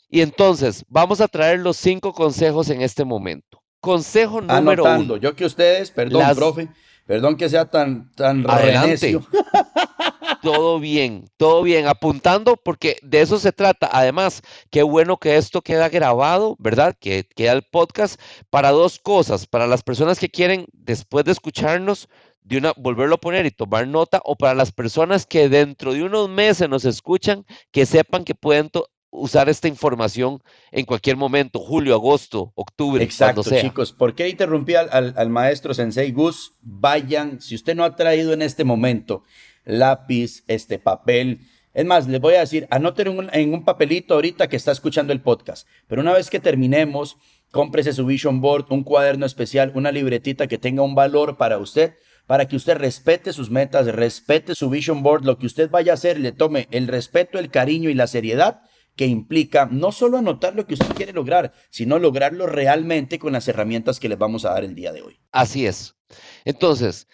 Y 0.10 0.20
entonces, 0.20 0.84
vamos 0.90 1.22
a 1.22 1.30
traer 1.30 1.60
los 1.60 1.78
cinco 1.78 2.12
consejos 2.12 2.70
en 2.70 2.82
este 2.82 3.06
momento. 3.06 3.64
Consejo 3.80 4.42
número 4.42 4.86
Anotando. 4.86 5.16
Yo 5.16 5.34
que 5.34 5.46
ustedes, 5.46 5.90
perdón, 5.90 6.36
profe, 6.36 6.68
perdón 7.06 7.38
que 7.38 7.48
sea 7.48 7.66
tan, 7.66 8.12
tan 8.14 8.44
Adelante. 8.48 9.20
todo 10.42 10.80
bien, 10.80 11.26
todo 11.38 11.64
bien, 11.64 11.88
apuntando 11.88 12.58
porque 12.58 12.98
de 13.02 13.22
eso 13.22 13.40
se 13.40 13.52
trata. 13.52 13.90
Además, 13.92 14.42
qué 14.70 14.84
bueno 14.84 15.18
que 15.18 15.38
esto 15.38 15.62
queda 15.62 15.90
grabado, 15.90 16.56
¿verdad? 16.60 16.96
Que 17.00 17.26
queda 17.36 17.54
el 17.54 17.64
podcast 17.64 18.20
para 18.50 18.72
dos 18.72 19.00
cosas, 19.00 19.46
para 19.48 19.68
las 19.68 19.84
personas 19.84 20.20
que 20.20 20.30
quieren 20.30 20.66
después 20.74 21.26
de 21.26 21.32
escucharnos 21.32 22.10
de 22.44 22.58
una 22.58 22.74
volverlo 22.76 23.16
a 23.16 23.20
poner 23.20 23.46
y 23.46 23.52
tomar 23.52 23.88
nota 23.88 24.20
o 24.26 24.36
para 24.36 24.56
las 24.56 24.72
personas 24.72 25.26
que 25.26 25.48
dentro 25.48 25.94
de 25.94 26.04
unos 26.04 26.28
meses 26.28 26.68
nos 26.68 26.86
escuchan, 26.86 27.46
que 27.72 27.86
sepan 27.86 28.24
que 28.24 28.36
pueden 28.36 28.70
usar 29.12 29.50
esta 29.50 29.68
información 29.68 30.42
en 30.72 30.86
cualquier 30.86 31.18
momento, 31.18 31.60
julio, 31.60 31.94
agosto, 31.94 32.52
octubre. 32.56 33.04
Exacto, 33.04 33.44
chicos. 33.44 33.92
¿Por 33.92 34.16
qué 34.16 34.30
interrumpí 34.30 34.76
al, 34.76 35.14
al, 35.16 35.30
maestro 35.30 35.74
Sensei 35.74 36.12
Gus? 36.12 36.54
Vayan, 36.62 37.42
si 37.42 37.56
usted 37.56 37.76
no 37.76 37.84
ha 37.84 37.96
traído 37.96 38.34
en 38.34 38.42
este 38.42 38.64
momento 38.64 39.24
lápiz, 39.66 40.44
este 40.48 40.80
papel. 40.80 41.42
Es 41.74 41.86
más, 41.86 42.08
les 42.08 42.20
voy 42.20 42.36
a 42.36 42.42
decir, 42.42 42.68
anoten 42.70 43.30
en 43.32 43.54
un, 43.54 43.64
papelito 43.64 44.14
ahorita 44.14 44.50
que 44.50 44.58
está 44.58 44.72
escuchando 44.72 45.14
el 45.14 45.22
podcast. 45.22 45.68
Pero 45.88 46.02
una 46.02 46.14
vez 46.14 46.30
que 46.30 46.40
terminemos, 46.40 47.18
cómprese 47.52 47.94
su 47.94 48.06
vision 48.06 48.42
board, 48.42 48.66
un 48.70 48.84
cuaderno 48.84 49.26
especial, 49.26 49.72
una 49.76 49.92
libretita 49.92 50.48
que 50.48 50.58
tenga 50.58 50.84
un 50.84 50.96
valor 50.96 51.38
para 51.38 51.58
usted, 51.58 51.96
para 52.28 52.48
que 52.48 52.56
usted 52.56 52.78
respete 52.78 53.34
sus 53.34 53.50
metas, 53.50 53.88
respete 53.88 54.56
su 54.56 54.70
vision 54.70 55.04
board, 55.04 55.26
lo 55.26 55.38
que 55.38 55.46
usted 55.46 55.70
vaya 55.70 55.94
a 55.94 55.96
hacer, 55.96 56.20
le 56.20 56.32
tome 56.32 56.68
el 56.72 56.88
respeto, 56.88 57.40
el 57.40 57.50
cariño 57.50 57.90
y 57.90 57.94
la 57.94 58.08
seriedad 58.08 58.62
que 58.96 59.08
implica 59.08 59.68
no 59.72 59.92
solo 59.92 60.18
anotar 60.18 60.56
lo 60.56 60.68
que 60.68 60.74
usted 60.74 60.94
quiere 60.94 61.14
lograr, 61.14 61.54
sino 61.70 61.98
lograrlo 61.98 62.48
realmente 62.48 63.20
con 63.20 63.34
las 63.34 63.48
herramientas 63.48 64.00
que 64.00 64.10
les 64.10 64.18
vamos 64.18 64.46
a 64.46 64.52
dar 64.52 64.64
el 64.64 64.76
día 64.76 64.92
de 64.92 65.02
hoy. 65.02 65.20
Así 65.32 65.66
es. 65.66 65.96
Entonces, 66.44 67.08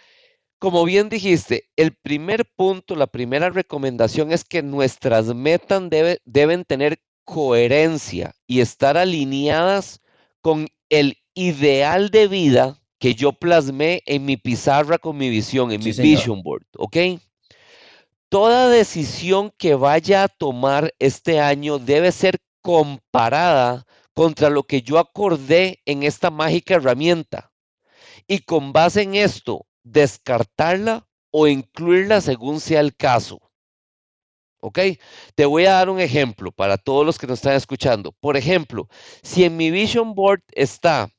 como 0.59 0.85
bien 0.85 1.09
dijiste, 1.09 1.69
el 1.75 1.93
primer 1.95 2.45
punto, 2.55 2.95
la 2.95 3.07
primera 3.07 3.49
recomendación 3.49 4.31
es 4.31 4.43
que 4.43 4.63
nuestras 4.63 5.27
metas 5.35 5.83
deben 6.25 6.65
tener 6.65 6.99
coherencia 7.25 8.33
y 8.47 8.61
estar 8.61 8.97
alineadas 8.97 10.01
con 10.41 10.67
el 10.89 11.17
ideal 11.35 12.09
de 12.09 12.27
vida 12.27 12.81
que 12.99 13.13
yo 13.13 13.33
plasmé 13.33 14.01
en 14.05 14.25
mi 14.25 14.37
pizarra 14.37 14.97
con 14.97 15.17
mi 15.17 15.29
visión, 15.29 15.71
en 15.71 15.83
mi 15.83 15.91
vision 15.91 16.41
board, 16.41 16.65
¿ok? 16.77 16.97
Toda 18.29 18.69
decisión 18.69 19.53
que 19.57 19.75
vaya 19.75 20.23
a 20.23 20.27
tomar 20.27 20.93
este 20.97 21.39
año 21.39 21.77
debe 21.77 22.11
ser 22.11 22.39
comparada 22.61 23.85
contra 24.13 24.49
lo 24.49 24.63
que 24.63 24.81
yo 24.81 24.97
acordé 24.97 25.79
en 25.85 26.01
esta 26.01 26.31
mágica 26.31 26.75
herramienta. 26.75 27.51
Y 28.27 28.39
con 28.39 28.73
base 28.73 29.03
en 29.03 29.15
esto, 29.15 29.66
descartarla 29.91 31.07
o 31.31 31.47
incluirla 31.47 32.21
según 32.21 32.59
sea 32.59 32.79
el 32.79 32.95
caso. 32.95 33.39
¿Ok? 34.59 34.79
Te 35.35 35.45
voy 35.45 35.65
a 35.65 35.73
dar 35.73 35.89
un 35.89 35.99
ejemplo 35.99 36.51
para 36.51 36.77
todos 36.77 37.05
los 37.05 37.17
que 37.17 37.27
nos 37.27 37.39
están 37.39 37.55
escuchando. 37.55 38.11
Por 38.11 38.37
ejemplo, 38.37 38.87
si 39.21 39.43
en 39.43 39.55
mi 39.55 39.69
Vision 39.69 40.15
Board 40.15 40.41
está 40.53 41.09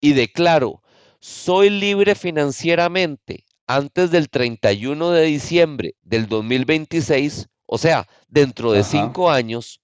y 0.00 0.12
declaro, 0.12 0.82
soy 1.20 1.70
libre 1.70 2.14
financieramente 2.14 3.44
antes 3.66 4.10
del 4.10 4.28
31 4.28 5.10
de 5.10 5.22
diciembre 5.24 5.94
del 6.02 6.28
2026, 6.28 7.48
o 7.66 7.78
sea, 7.78 8.06
dentro 8.28 8.72
de 8.72 8.84
cinco 8.84 9.30
años, 9.30 9.80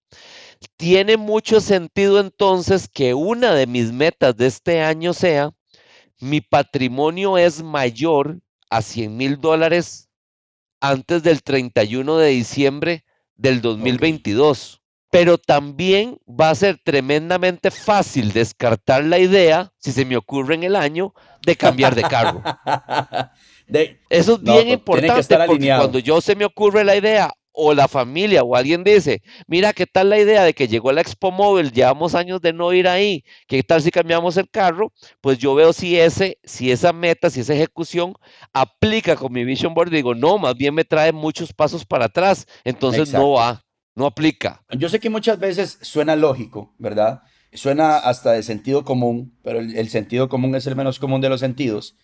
tiene 0.77 1.17
mucho 1.17 1.61
sentido 1.61 2.21
entonces 2.21 2.89
que 2.89 3.15
una 3.15 3.55
de 3.55 3.67
mis 3.67 3.91
metas 3.93 4.37
de 4.37 4.47
este 4.47 4.83
año 4.83 5.15
sea 5.15 5.53
mi 6.23 6.41
patrimonio 6.41 7.37
es 7.37 7.65
mayor 7.65 8.39
a 8.71 8.81
100 8.81 9.17
mil 9.17 9.41
dólares 9.41 10.09
antes 10.81 11.25
del 11.25 11.43
31 11.43 12.17
de 12.17 12.29
diciembre 12.29 13.05
del 13.35 13.61
2022. 13.61 14.81
Pero 15.11 15.37
también 15.37 16.19
va 16.29 16.51
a 16.51 16.55
ser 16.55 16.81
tremendamente 16.83 17.71
fácil 17.73 18.33
descartar 18.33 19.05
la 19.05 19.19
idea, 19.19 19.73
si 19.79 19.91
se 19.91 20.05
me 20.05 20.17
ocurre 20.17 20.55
en 20.55 20.63
el 20.63 20.77
año, 20.77 21.13
de 21.45 21.57
cambiar 21.57 21.95
de 21.97 22.03
cargo. 22.03 22.41
Eso 24.09 24.35
es 24.35 24.43
bien 24.43 24.81
pues, 24.85 25.03
importante 25.03 25.37
porque 25.47 25.75
cuando 25.77 25.99
yo 25.99 26.21
se 26.21 26.37
me 26.37 26.45
ocurre 26.45 26.85
la 26.85 26.95
idea, 26.95 27.33
o 27.53 27.75
la 27.75 27.89
familia 27.89 28.43
o 28.43 28.57
alguien 28.57 28.83
dice, 28.83 29.23
mira, 29.47 29.73
¿qué 29.73 29.87
tal 29.87 30.11
la 30.11 30.19
idea 30.19 30.43
de 30.43 30.55
que 30.55 30.69
llegó 30.69 30.93
la 30.93 31.01
Expo 31.01 31.31
Móvil, 31.31 31.73
llevamos 31.73 32.15
años 32.15 32.41
de 32.41 32.53
no 32.53 32.73
ir 32.73 32.89
ahí, 32.89 33.25
¿qué 33.47 33.63
tal 33.63 33.83
si 33.83 33.91
cambiamos 33.91 34.37
el 34.37 34.49
carro? 34.49 34.93
Pues 35.21 35.39
yo 35.39 35.55
veo 35.55 35.73
si, 35.73 35.99
ese, 35.99 36.39
si 36.43 36.71
esa 36.71 36.93
meta, 36.93 37.31
si 37.31 37.41
esa 37.41 37.55
ejecución 37.55 38.15
aplica 38.53 39.17
con 39.17 39.33
mi 39.33 39.45
Vision 39.45 39.75
Board, 39.75 39.91
digo, 39.91 40.15
no, 40.15 40.39
más 40.39 40.55
bien 40.55 40.75
me 40.75 40.85
trae 40.85 41.13
muchos 41.13 41.53
pasos 41.53 41.85
para 41.85 42.07
atrás, 42.07 42.47
entonces 42.65 43.13
no 43.13 43.33
va, 43.33 43.63
no 43.95 44.07
aplica. 44.07 44.65
Yo 44.71 44.89
sé 44.89 44.99
que 45.01 45.11
muchas 45.11 45.39
veces 45.39 45.79
suena 45.83 46.17
lógico, 46.17 46.75
¿verdad? 46.79 47.23
Suena 47.53 47.99
hasta 47.99 48.33
de 48.33 48.43
sentido 48.43 48.83
común, 48.83 49.39
pero 49.43 49.61
el 49.61 49.89
sentido 49.91 50.31
común 50.31 50.55
es 50.55 50.67
el 50.67 50.75
menos 50.75 50.99
común 50.99 51.21
de 51.21 51.29
los 51.29 51.41
sentidos. 51.41 51.97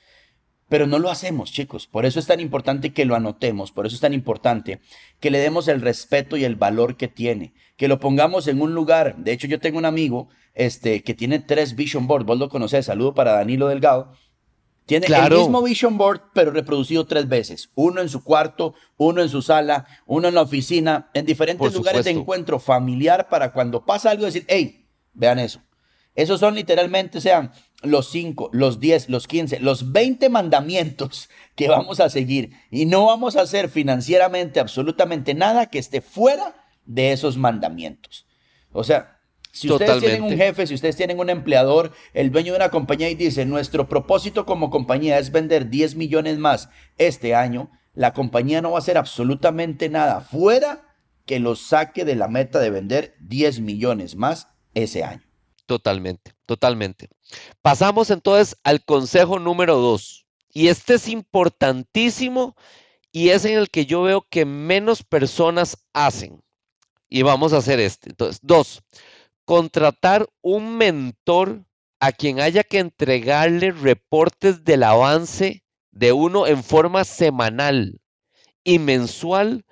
Pero 0.69 0.87
no 0.87 0.99
lo 0.99 1.11
hacemos, 1.11 1.51
chicos. 1.51 1.87
Por 1.87 2.05
eso 2.05 2.21
es 2.21 2.27
tan 2.27 2.41
importante 2.41 2.93
que 2.93 3.05
lo 3.05 3.15
anotemos, 3.15 3.73
por 3.73 3.87
eso 3.87 3.95
es 3.95 4.01
tan 4.01 4.13
importante 4.13 4.81
que 5.19 5.31
le 5.31 5.39
demos 5.39 5.67
el 5.69 5.81
respeto 5.81 6.37
y 6.37 6.45
el 6.45 6.57
valor 6.57 6.97
que 6.97 7.09
tiene, 7.09 7.55
que 7.77 7.89
lo 7.89 8.01
pongamos 8.01 8.49
en 8.49 8.61
un 8.61 8.75
lugar. 8.75 9.17
De 9.17 9.33
hecho, 9.33 9.47
yo 9.47 9.61
tengo 9.61 9.79
un 9.79 9.87
amigo 9.87 10.29
este, 10.55 11.03
que 11.03 11.15
tiene 11.15 11.39
tres 11.39 11.75
vision 11.75 12.07
boards, 12.07 12.27
vos 12.27 12.39
lo 12.39 12.49
conocés, 12.49 12.87
saludo 12.87 13.15
para 13.15 13.33
Danilo 13.33 13.69
Delgado. 13.69 14.13
Tiene 14.89 15.07
el 15.07 15.31
mismo 15.31 15.63
vision 15.63 15.99
board, 15.99 16.31
pero 16.33 16.51
reproducido 16.51 17.07
tres 17.07 17.29
veces. 17.29 17.71
Uno 17.75 18.01
en 18.01 18.09
su 18.09 18.25
cuarto, 18.25 18.75
uno 18.97 19.21
en 19.21 19.29
su 19.29 19.43
sala, 19.43 19.87
uno 20.07 20.29
en 20.29 20.35
la 20.35 20.41
oficina, 20.41 21.11
en 21.13 21.27
diferentes 21.27 21.75
lugares 21.75 22.07
de 22.07 22.13
encuentro 22.13 22.59
familiar 22.59 23.29
para 23.29 23.53
cuando 23.53 23.85
pasa 23.85 24.11
algo 24.11 24.25
decir, 24.25 24.47
hey, 24.49 24.89
vean 25.13 25.41
eso. 25.41 25.61
Esos 26.15 26.41
son 26.41 26.55
literalmente, 26.55 27.21
sean 27.21 27.53
los 27.83 28.11
5, 28.11 28.51
los 28.53 28.81
10, 28.81 29.09
los 29.09 29.27
15, 29.27 29.61
los 29.61 29.93
20 29.93 30.29
mandamientos 30.29 31.29
que 31.55 31.69
vamos 31.69 32.01
a 32.01 32.11
seguir. 32.11 32.53
Y 32.71 32.87
no 32.87 33.07
vamos 33.07 33.37
a 33.37 33.43
hacer 33.43 33.69
financieramente 33.69 34.61
absolutamente 34.61 35.35
nada 35.35 35.67
que 35.67 35.79
esté 35.79 36.01
fuera 36.01 36.55
de 36.85 37.13
esos 37.13 37.37
mandamientos. 37.37 38.27
O 38.73 38.85
sea, 38.85 39.19
si 39.53 39.71
ustedes 39.71 40.01
tienen 40.01 40.23
un 40.23 40.37
jefe, 40.37 40.67
si 40.67 40.75
ustedes 40.75 40.97
tienen 40.97 41.19
un 41.19 41.31
empleador, 41.31 41.93
el 42.15 42.31
dueño 42.31 42.53
de 42.53 42.59
una 42.59 42.71
compañía 42.71 43.11
y 43.11 43.15
dice, 43.15 43.45
nuestro 43.45 43.89
propósito 43.89 44.47
como 44.47 44.71
compañía 44.71 45.19
es 45.19 45.33
vender 45.33 45.69
10 45.69 45.97
millones 45.97 46.39
más 46.39 46.69
este 46.97 47.35
año, 47.35 47.71
la 47.95 48.13
compañía 48.13 48.63
no 48.63 48.71
va 48.71 48.77
a 48.77 48.81
hacer 48.81 48.99
absolutamente 48.99 49.89
nada 49.89 50.21
fuera 50.21 50.95
que 51.27 51.41
lo 51.41 51.57
saque 51.57 52.05
de 52.05 52.15
la 52.15 52.29
meta 52.29 52.61
de 52.61 52.71
vender 52.71 53.17
10 53.21 53.61
millones 53.61 54.17
más 54.17 54.49
ese 54.75 55.03
año. 55.03 55.28
Totalmente, 55.69 56.33
totalmente. 56.47 57.11
Pasamos 57.61 58.09
entonces 58.09 58.57
al 58.65 58.83
consejo 58.83 59.39
número 59.39 59.77
dos. 59.77 60.25
Y 60.51 60.69
este 60.69 60.95
es 60.95 61.09
importantísimo 61.09 62.57
y 63.13 63.29
es 63.29 63.45
en 63.45 63.59
el 63.59 63.69
que 63.69 63.85
yo 63.85 64.01
veo 64.01 64.27
que 64.31 64.47
menos 64.47 65.03
personas 65.03 65.77
hacen. 65.93 66.41
Y 67.11 67.21
vamos 67.21 67.53
a 67.53 67.59
hacer 67.59 67.81
este. 67.81 68.09
Entonces, 68.09 68.41
dos, 68.43 68.83
contratar 69.45 70.27
un 70.41 70.79
mentor 70.79 71.67
a 72.01 72.13
quien 72.13 72.41
haya 72.41 72.65
que 72.65 72.79
entregarle 72.79 73.71
reportes 73.71 74.65
del 74.65 74.85
avance 74.85 75.65
de 75.91 76.13
uno 76.13 76.47
en 76.47 76.65
forma 76.65 77.05
semanal 77.05 78.01
y 78.65 78.79
mensual 78.79 79.67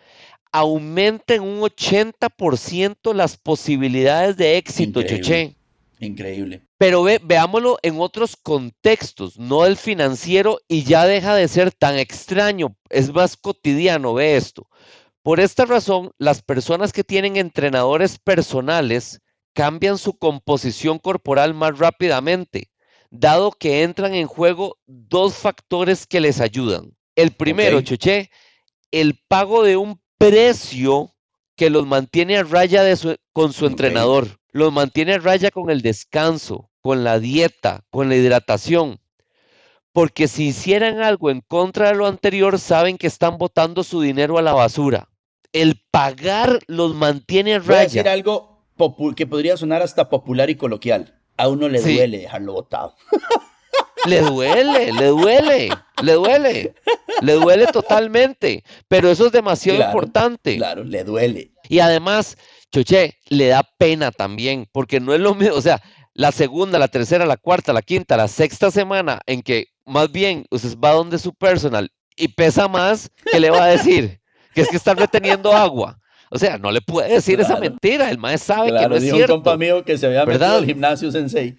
aumenta 0.52 1.34
en 1.34 1.42
un 1.42 1.60
80% 1.62 3.14
las 3.14 3.38
posibilidades 3.38 4.36
de 4.36 4.58
éxito, 4.58 5.02
Cheche. 5.02 5.55
Increíble. 5.98 6.62
Pero 6.78 7.04
veámoslo 7.04 7.78
en 7.82 8.00
otros 8.00 8.36
contextos, 8.36 9.38
no 9.38 9.64
el 9.64 9.76
financiero, 9.76 10.58
y 10.68 10.84
ya 10.84 11.06
deja 11.06 11.34
de 11.34 11.48
ser 11.48 11.72
tan 11.72 11.98
extraño, 11.98 12.76
es 12.90 13.12
más 13.12 13.36
cotidiano, 13.36 14.14
ve 14.14 14.36
esto. 14.36 14.68
Por 15.22 15.40
esta 15.40 15.64
razón, 15.64 16.12
las 16.18 16.42
personas 16.42 16.92
que 16.92 17.02
tienen 17.02 17.36
entrenadores 17.36 18.18
personales 18.18 19.20
cambian 19.54 19.96
su 19.96 20.18
composición 20.18 20.98
corporal 20.98 21.54
más 21.54 21.78
rápidamente, 21.78 22.70
dado 23.10 23.50
que 23.52 23.82
entran 23.82 24.14
en 24.14 24.26
juego 24.26 24.78
dos 24.86 25.34
factores 25.34 26.06
que 26.06 26.20
les 26.20 26.40
ayudan. 26.40 26.94
El 27.14 27.32
primero, 27.32 27.80
Choche, 27.80 28.30
el 28.90 29.18
pago 29.26 29.62
de 29.62 29.78
un 29.78 30.00
precio 30.18 31.14
que 31.56 31.70
los 31.70 31.86
mantiene 31.86 32.36
a 32.36 32.42
raya 32.42 32.84
con 33.32 33.54
su 33.54 33.66
entrenador 33.66 34.38
los 34.56 34.72
mantiene 34.72 35.14
a 35.14 35.18
raya 35.18 35.50
con 35.50 35.70
el 35.70 35.82
descanso, 35.82 36.70
con 36.80 37.04
la 37.04 37.18
dieta, 37.18 37.84
con 37.90 38.08
la 38.08 38.16
hidratación. 38.16 39.00
Porque 39.92 40.28
si 40.28 40.48
hicieran 40.48 41.02
algo 41.02 41.30
en 41.30 41.42
contra 41.42 41.88
de 41.88 41.94
lo 41.94 42.06
anterior, 42.06 42.58
saben 42.58 42.98
que 42.98 43.06
están 43.06 43.38
botando 43.38 43.82
su 43.82 44.00
dinero 44.00 44.38
a 44.38 44.42
la 44.42 44.52
basura. 44.52 45.08
El 45.52 45.82
pagar 45.90 46.58
los 46.66 46.94
mantiene 46.94 47.54
a 47.54 47.58
raya. 47.58 47.68
Voy 47.68 47.76
a 47.76 47.82
decir 47.82 48.08
algo 48.08 48.66
que 49.16 49.26
podría 49.26 49.56
sonar 49.56 49.82
hasta 49.82 50.08
popular 50.08 50.50
y 50.50 50.56
coloquial. 50.56 51.20
A 51.36 51.48
uno 51.48 51.68
le 51.68 51.80
duele 51.80 52.18
dejarlo 52.18 52.54
botado. 52.54 52.94
Le 54.06 54.20
duele, 54.20 54.92
le 54.92 55.06
duele, 55.06 55.68
le 56.00 56.12
duele, 56.12 56.74
le 57.22 57.32
duele 57.32 57.66
totalmente, 57.66 58.62
pero 58.86 59.10
eso 59.10 59.26
es 59.26 59.32
demasiado 59.32 59.84
importante. 59.84 60.56
Claro, 60.56 60.84
le 60.84 61.02
duele. 61.02 61.50
Y 61.68 61.80
además, 61.80 62.36
Choche, 62.82 63.18
le 63.28 63.48
da 63.48 63.62
pena 63.78 64.10
también, 64.10 64.66
porque 64.70 65.00
no 65.00 65.14
es 65.14 65.20
lo 65.20 65.34
mismo, 65.34 65.54
o 65.54 65.62
sea, 65.62 65.82
la 66.14 66.32
segunda, 66.32 66.78
la 66.78 66.88
tercera, 66.88 67.26
la 67.26 67.36
cuarta, 67.36 67.72
la 67.72 67.82
quinta, 67.82 68.16
la 68.16 68.28
sexta 68.28 68.70
semana 68.70 69.20
en 69.26 69.42
que 69.42 69.68
más 69.84 70.10
bien 70.12 70.46
usted 70.50 70.78
va 70.78 70.92
donde 70.92 71.18
su 71.18 71.34
personal 71.34 71.90
y 72.16 72.28
pesa 72.28 72.68
más, 72.68 73.10
¿qué 73.30 73.40
le 73.40 73.50
va 73.50 73.64
a 73.64 73.68
decir? 73.68 74.20
que 74.56 74.62
es 74.62 74.68
que 74.68 74.76
está 74.78 74.94
reteniendo 74.94 75.52
agua. 75.52 76.00
O 76.30 76.38
sea, 76.38 76.56
no 76.56 76.72
le 76.72 76.80
puede 76.80 77.12
decir 77.12 77.38
esa 77.40 77.60
mentira, 77.60 78.10
el 78.10 78.18
maestro 78.18 78.56
sabe 78.56 78.68
que 78.68 78.88
no 78.88 78.96
es 78.96 79.02
cierto. 79.02 79.34
un 79.34 79.40
compa 79.42 79.56
mío 79.58 79.84
que 79.84 79.98
se 79.98 80.06
había 80.06 80.24
metido 80.24 80.56
al 80.56 80.64
gimnasio 80.64 81.12
sensei, 81.12 81.58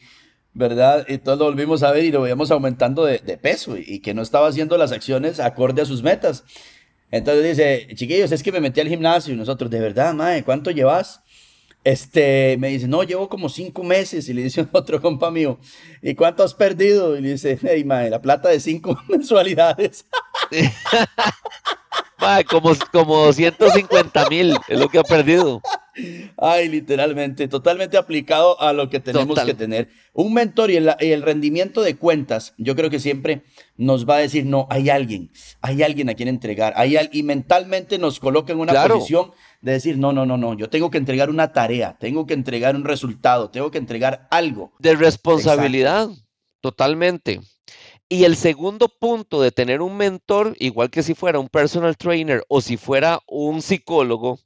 ¿verdad? 0.52 1.06
Y 1.08 1.20
todos 1.20 1.38
lo 1.38 1.46
volvimos 1.46 1.84
a 1.84 1.92
ver 1.92 2.04
y 2.06 2.12
lo 2.12 2.22
veíamos 2.22 2.50
aumentando 2.50 3.06
de, 3.06 3.20
de 3.20 3.38
peso 3.38 3.78
y 3.78 4.00
que 4.00 4.16
no 4.16 4.24
estaba 4.24 4.48
haciendo 4.48 4.78
las 4.78 4.92
acciones 4.92 5.40
acorde 5.40 5.84
a 5.84 5.86
sus 5.86 6.02
metas. 6.02 6.44
Entonces 7.12 7.58
dice, 7.58 7.88
chiquillos, 7.96 8.32
es 8.32 8.44
que 8.44 8.52
me 8.52 8.60
metí 8.60 8.82
al 8.82 8.90
gimnasio 8.90 9.34
y 9.34 9.38
nosotros, 9.38 9.72
de 9.72 9.80
verdad, 9.80 10.14
mae, 10.14 10.44
¿cuánto 10.44 10.72
llevas? 10.72 11.22
Este, 11.84 12.58
me 12.60 12.68
dice, 12.68 12.88
no, 12.88 13.04
llevo 13.04 13.30
como 13.30 13.48
cinco 13.48 13.82
meses. 13.84 14.28
Y 14.28 14.34
le 14.34 14.44
dice 14.44 14.68
otro 14.74 15.02
compa 15.02 15.32
mío, 15.32 15.60
¿y 16.02 16.16
cuánto 16.16 16.44
has 16.44 16.54
perdido? 16.54 17.18
Y 17.18 17.22
le 17.22 17.32
dice, 17.32 17.58
hey, 17.62 17.84
mae, 17.86 18.10
la 18.10 18.22
plata 18.22 18.50
de 18.50 18.60
cinco 18.60 19.02
mensualidades. 19.08 20.06
mae, 22.20 22.44
como, 22.44 22.74
como 22.92 23.32
150 23.32 24.30
mil 24.30 24.58
es 24.68 24.80
lo 24.80 24.90
que 24.90 25.00
ha 25.00 25.04
perdido. 25.04 25.62
Ay, 26.38 26.70
literalmente, 26.70 27.48
totalmente 27.48 27.98
aplicado 27.98 28.60
a 28.62 28.74
lo 28.74 28.90
que 28.90 29.00
tenemos 29.00 29.40
que 29.44 29.54
tener. 29.54 29.90
Un 30.14 30.34
mentor 30.34 30.70
y 30.72 30.78
el, 30.78 31.22
rendimiento 31.22 31.82
de 31.82 31.96
cuentas, 31.96 32.54
yo 32.58 32.76
creo 32.76 32.90
que 32.90 33.00
siempre 33.00 33.44
nos 33.76 34.08
va 34.08 34.18
a 34.18 34.20
decir, 34.20 34.46
no, 34.46 34.68
hay 34.70 34.90
alguien, 34.90 35.32
hay 35.62 35.84
alguien 35.84 36.10
a 36.10 36.14
quien 36.16 36.30
entregar, 36.30 36.74
hay 36.76 36.98
y 37.12 37.24
mentalmente 37.24 37.98
nos 37.98 38.20
coloca 38.20 38.54
en 38.54 38.60
una 38.60 38.88
posición 38.88 39.32
de 39.62 39.74
decir, 39.74 39.98
no, 39.98 40.14
no, 40.14 40.26
no, 40.26 40.38
no, 40.38 40.56
yo 40.56 40.70
tengo 40.70 40.92
que 40.92 40.98
entregar 40.98 41.30
una 41.30 41.52
tarea, 41.52 41.98
tengo 42.00 42.26
que 42.26 42.34
entregar 42.34 42.76
un 42.76 42.86
resultado, 42.86 43.50
tengo 43.50 43.72
que 43.72 43.78
entregar 43.78 44.28
algo. 44.32 44.74
De 44.80 44.96
responsabilidad, 44.96 46.10
totalmente. 46.62 47.42
Y 48.10 48.24
el 48.24 48.38
segundo 48.38 48.88
punto 48.88 49.42
de 49.42 49.52
tener 49.52 49.82
un 49.82 49.98
mentor, 49.98 50.56
igual 50.60 50.90
que 50.90 51.04
si 51.04 51.14
fuera 51.14 51.40
un 51.40 51.50
personal 51.50 51.98
trainer 51.98 52.44
o 52.48 52.62
si 52.62 52.78
fuera 52.78 53.20
un 53.28 53.62
psicólogo, 53.62 54.40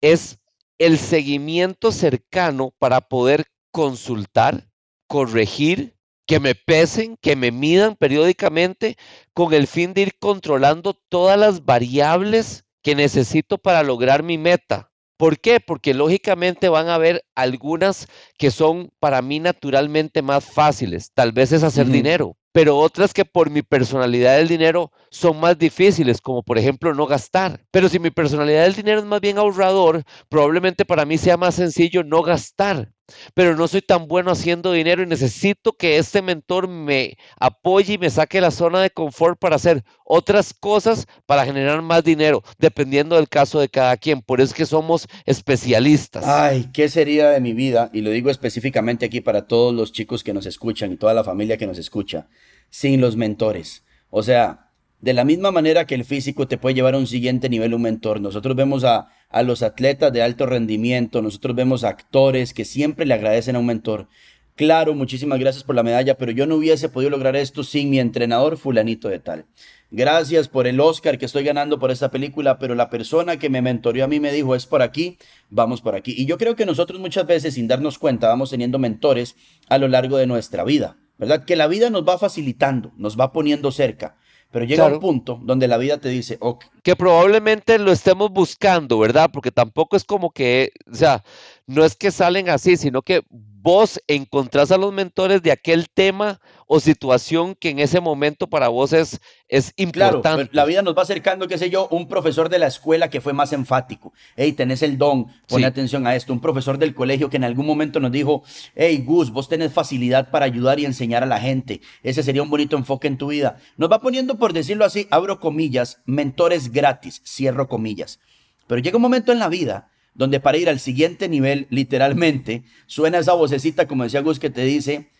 es 0.00 0.38
el 0.78 0.98
seguimiento 0.98 1.92
cercano 1.92 2.72
para 2.78 3.00
poder 3.00 3.44
consultar, 3.72 4.68
corregir, 5.08 5.96
que 6.26 6.40
me 6.40 6.54
pesen, 6.54 7.16
que 7.20 7.36
me 7.36 7.52
midan 7.52 7.94
periódicamente 7.94 8.96
con 9.32 9.54
el 9.54 9.66
fin 9.66 9.94
de 9.94 10.02
ir 10.02 10.18
controlando 10.18 10.94
todas 10.94 11.38
las 11.38 11.64
variables 11.64 12.64
que 12.82 12.94
necesito 12.94 13.58
para 13.58 13.82
lograr 13.82 14.22
mi 14.22 14.36
meta. 14.36 14.90
¿Por 15.16 15.38
qué? 15.38 15.60
Porque 15.60 15.94
lógicamente 15.94 16.68
van 16.68 16.88
a 16.88 16.96
haber 16.96 17.24
algunas 17.34 18.06
que 18.36 18.50
son 18.50 18.90
para 18.98 19.22
mí 19.22 19.40
naturalmente 19.40 20.20
más 20.20 20.44
fáciles. 20.44 21.10
Tal 21.14 21.32
vez 21.32 21.52
es 21.52 21.62
hacer 21.62 21.86
dinero, 21.86 22.36
pero 22.56 22.78
otras 22.78 23.12
que 23.12 23.26
por 23.26 23.50
mi 23.50 23.60
personalidad 23.60 24.38
del 24.38 24.48
dinero 24.48 24.90
son 25.10 25.38
más 25.38 25.58
difíciles, 25.58 26.22
como 26.22 26.42
por 26.42 26.56
ejemplo 26.56 26.94
no 26.94 27.06
gastar. 27.06 27.60
Pero 27.70 27.90
si 27.90 27.98
mi 27.98 28.10
personalidad 28.10 28.62
del 28.62 28.72
dinero 28.72 29.00
es 29.00 29.04
más 29.04 29.20
bien 29.20 29.36
ahorrador, 29.36 30.04
probablemente 30.30 30.86
para 30.86 31.04
mí 31.04 31.18
sea 31.18 31.36
más 31.36 31.56
sencillo 31.56 32.02
no 32.02 32.22
gastar 32.22 32.94
pero 33.34 33.56
no 33.56 33.68
soy 33.68 33.82
tan 33.82 34.08
bueno 34.08 34.30
haciendo 34.30 34.72
dinero 34.72 35.02
y 35.02 35.06
necesito 35.06 35.72
que 35.72 35.98
este 35.98 36.22
mentor 36.22 36.68
me 36.68 37.16
apoye 37.38 37.94
y 37.94 37.98
me 37.98 38.10
saque 38.10 38.40
la 38.40 38.50
zona 38.50 38.80
de 38.80 38.90
confort 38.90 39.38
para 39.38 39.56
hacer 39.56 39.84
otras 40.04 40.54
cosas 40.54 41.06
para 41.26 41.44
generar 41.44 41.82
más 41.82 42.04
dinero, 42.04 42.42
dependiendo 42.58 43.16
del 43.16 43.28
caso 43.28 43.60
de 43.60 43.68
cada 43.68 43.96
quien. 43.96 44.22
Por 44.22 44.40
eso 44.40 44.52
es 44.52 44.54
que 44.54 44.66
somos 44.66 45.08
especialistas. 45.24 46.24
Ay, 46.26 46.70
¿qué 46.72 46.88
sería 46.88 47.30
de 47.30 47.40
mi 47.40 47.52
vida? 47.52 47.90
Y 47.92 48.00
lo 48.00 48.10
digo 48.10 48.30
específicamente 48.30 49.06
aquí 49.06 49.20
para 49.20 49.46
todos 49.46 49.74
los 49.74 49.92
chicos 49.92 50.24
que 50.24 50.32
nos 50.32 50.46
escuchan 50.46 50.92
y 50.92 50.96
toda 50.96 51.14
la 51.14 51.24
familia 51.24 51.56
que 51.56 51.66
nos 51.66 51.78
escucha, 51.78 52.28
sin 52.70 53.00
los 53.00 53.16
mentores. 53.16 53.84
O 54.10 54.22
sea, 54.22 54.65
de 55.00 55.12
la 55.12 55.24
misma 55.24 55.50
manera 55.50 55.86
que 55.86 55.94
el 55.94 56.04
físico 56.04 56.48
te 56.48 56.58
puede 56.58 56.74
llevar 56.74 56.94
a 56.94 56.98
un 56.98 57.06
siguiente 57.06 57.48
nivel 57.48 57.74
un 57.74 57.82
mentor. 57.82 58.20
Nosotros 58.20 58.56
vemos 58.56 58.84
a, 58.84 59.08
a 59.28 59.42
los 59.42 59.62
atletas 59.62 60.12
de 60.12 60.22
alto 60.22 60.46
rendimiento, 60.46 61.22
nosotros 61.22 61.54
vemos 61.54 61.84
a 61.84 61.88
actores 61.88 62.54
que 62.54 62.64
siempre 62.64 63.06
le 63.06 63.14
agradecen 63.14 63.56
a 63.56 63.58
un 63.58 63.66
mentor. 63.66 64.08
Claro, 64.56 64.94
muchísimas 64.94 65.38
gracias 65.38 65.64
por 65.64 65.76
la 65.76 65.82
medalla, 65.82 66.16
pero 66.16 66.32
yo 66.32 66.46
no 66.46 66.56
hubiese 66.56 66.88
podido 66.88 67.10
lograr 67.10 67.36
esto 67.36 67.62
sin 67.62 67.90
mi 67.90 68.00
entrenador 68.00 68.56
fulanito 68.56 69.08
de 69.08 69.18
tal. 69.18 69.44
Gracias 69.90 70.48
por 70.48 70.66
el 70.66 70.80
Oscar 70.80 71.18
que 71.18 71.26
estoy 71.26 71.44
ganando 71.44 71.78
por 71.78 71.90
esta 71.90 72.10
película, 72.10 72.58
pero 72.58 72.74
la 72.74 72.88
persona 72.88 73.38
que 73.38 73.50
me 73.50 73.60
mentoreó 73.62 74.06
a 74.06 74.08
mí 74.08 74.18
me 74.18 74.32
dijo, 74.32 74.54
es 74.54 74.64
por 74.64 74.80
aquí, 74.80 75.18
vamos 75.50 75.82
por 75.82 75.94
aquí. 75.94 76.14
Y 76.16 76.24
yo 76.24 76.38
creo 76.38 76.56
que 76.56 76.66
nosotros 76.66 76.98
muchas 76.98 77.26
veces, 77.26 77.54
sin 77.54 77.68
darnos 77.68 77.98
cuenta, 77.98 78.28
vamos 78.28 78.50
teniendo 78.50 78.78
mentores 78.78 79.36
a 79.68 79.76
lo 79.76 79.88
largo 79.88 80.16
de 80.16 80.26
nuestra 80.26 80.64
vida, 80.64 80.96
¿verdad? 81.18 81.44
Que 81.44 81.54
la 81.54 81.66
vida 81.66 81.90
nos 81.90 82.08
va 82.08 82.18
facilitando, 82.18 82.92
nos 82.96 83.20
va 83.20 83.32
poniendo 83.32 83.70
cerca. 83.70 84.16
Pero 84.56 84.64
llega 84.64 84.86
un 84.86 85.00
punto 85.00 85.38
donde 85.42 85.68
la 85.68 85.76
vida 85.76 85.98
te 85.98 86.08
dice, 86.08 86.38
ok. 86.40 86.64
Que 86.82 86.96
probablemente 86.96 87.78
lo 87.78 87.92
estemos 87.92 88.30
buscando, 88.30 88.98
¿verdad? 88.98 89.28
Porque 89.30 89.52
tampoco 89.52 89.98
es 89.98 90.04
como 90.04 90.30
que, 90.30 90.72
o 90.90 90.94
sea, 90.94 91.22
no 91.66 91.84
es 91.84 91.94
que 91.94 92.10
salen 92.10 92.48
así, 92.48 92.78
sino 92.78 93.02
que 93.02 93.22
vos 93.66 94.00
encontrás 94.06 94.70
a 94.70 94.78
los 94.78 94.92
mentores 94.92 95.42
de 95.42 95.50
aquel 95.50 95.88
tema 95.92 96.40
o 96.68 96.78
situación 96.78 97.56
que 97.56 97.70
en 97.70 97.80
ese 97.80 97.98
momento 97.98 98.46
para 98.46 98.68
vos 98.68 98.92
es, 98.92 99.20
es 99.48 99.72
importante. 99.74 100.20
Claro, 100.20 100.48
la 100.52 100.64
vida 100.64 100.82
nos 100.82 100.96
va 100.96 101.02
acercando, 101.02 101.48
qué 101.48 101.58
sé 101.58 101.68
yo, 101.68 101.88
un 101.88 102.06
profesor 102.06 102.48
de 102.48 102.60
la 102.60 102.68
escuela 102.68 103.10
que 103.10 103.20
fue 103.20 103.32
más 103.32 103.52
enfático. 103.52 104.12
Hey, 104.36 104.52
tenés 104.52 104.82
el 104.82 104.98
don, 104.98 105.26
pone 105.48 105.66
atención 105.66 106.06
a 106.06 106.14
esto. 106.14 106.32
Un 106.32 106.40
profesor 106.40 106.78
del 106.78 106.94
colegio 106.94 107.28
que 107.28 107.38
en 107.38 107.42
algún 107.42 107.66
momento 107.66 107.98
nos 107.98 108.12
dijo, 108.12 108.44
hey, 108.76 109.02
Gus, 109.04 109.32
vos 109.32 109.48
tenés 109.48 109.72
facilidad 109.72 110.30
para 110.30 110.44
ayudar 110.44 110.78
y 110.78 110.84
enseñar 110.84 111.24
a 111.24 111.26
la 111.26 111.40
gente. 111.40 111.80
Ese 112.04 112.22
sería 112.22 112.44
un 112.44 112.50
bonito 112.50 112.76
enfoque 112.76 113.08
en 113.08 113.18
tu 113.18 113.26
vida. 113.30 113.56
Nos 113.76 113.90
va 113.90 114.00
poniendo, 114.00 114.38
por 114.38 114.52
decirlo 114.52 114.84
así, 114.84 115.08
abro 115.10 115.40
comillas, 115.40 116.02
mentores 116.06 116.70
gratis, 116.70 117.20
cierro 117.26 117.66
comillas. 117.66 118.20
Pero 118.68 118.80
llega 118.80 118.94
un 118.94 119.02
momento 119.02 119.32
en 119.32 119.40
la 119.40 119.48
vida 119.48 119.90
donde 120.16 120.40
para 120.40 120.58
ir 120.58 120.68
al 120.68 120.80
siguiente 120.80 121.28
nivel, 121.28 121.66
literalmente, 121.70 122.64
suena 122.86 123.18
esa 123.18 123.34
vocecita, 123.34 123.86
como 123.86 124.04
decía 124.04 124.22
Gus, 124.22 124.38
que 124.38 124.50
te 124.50 124.64
dice, 124.64 125.10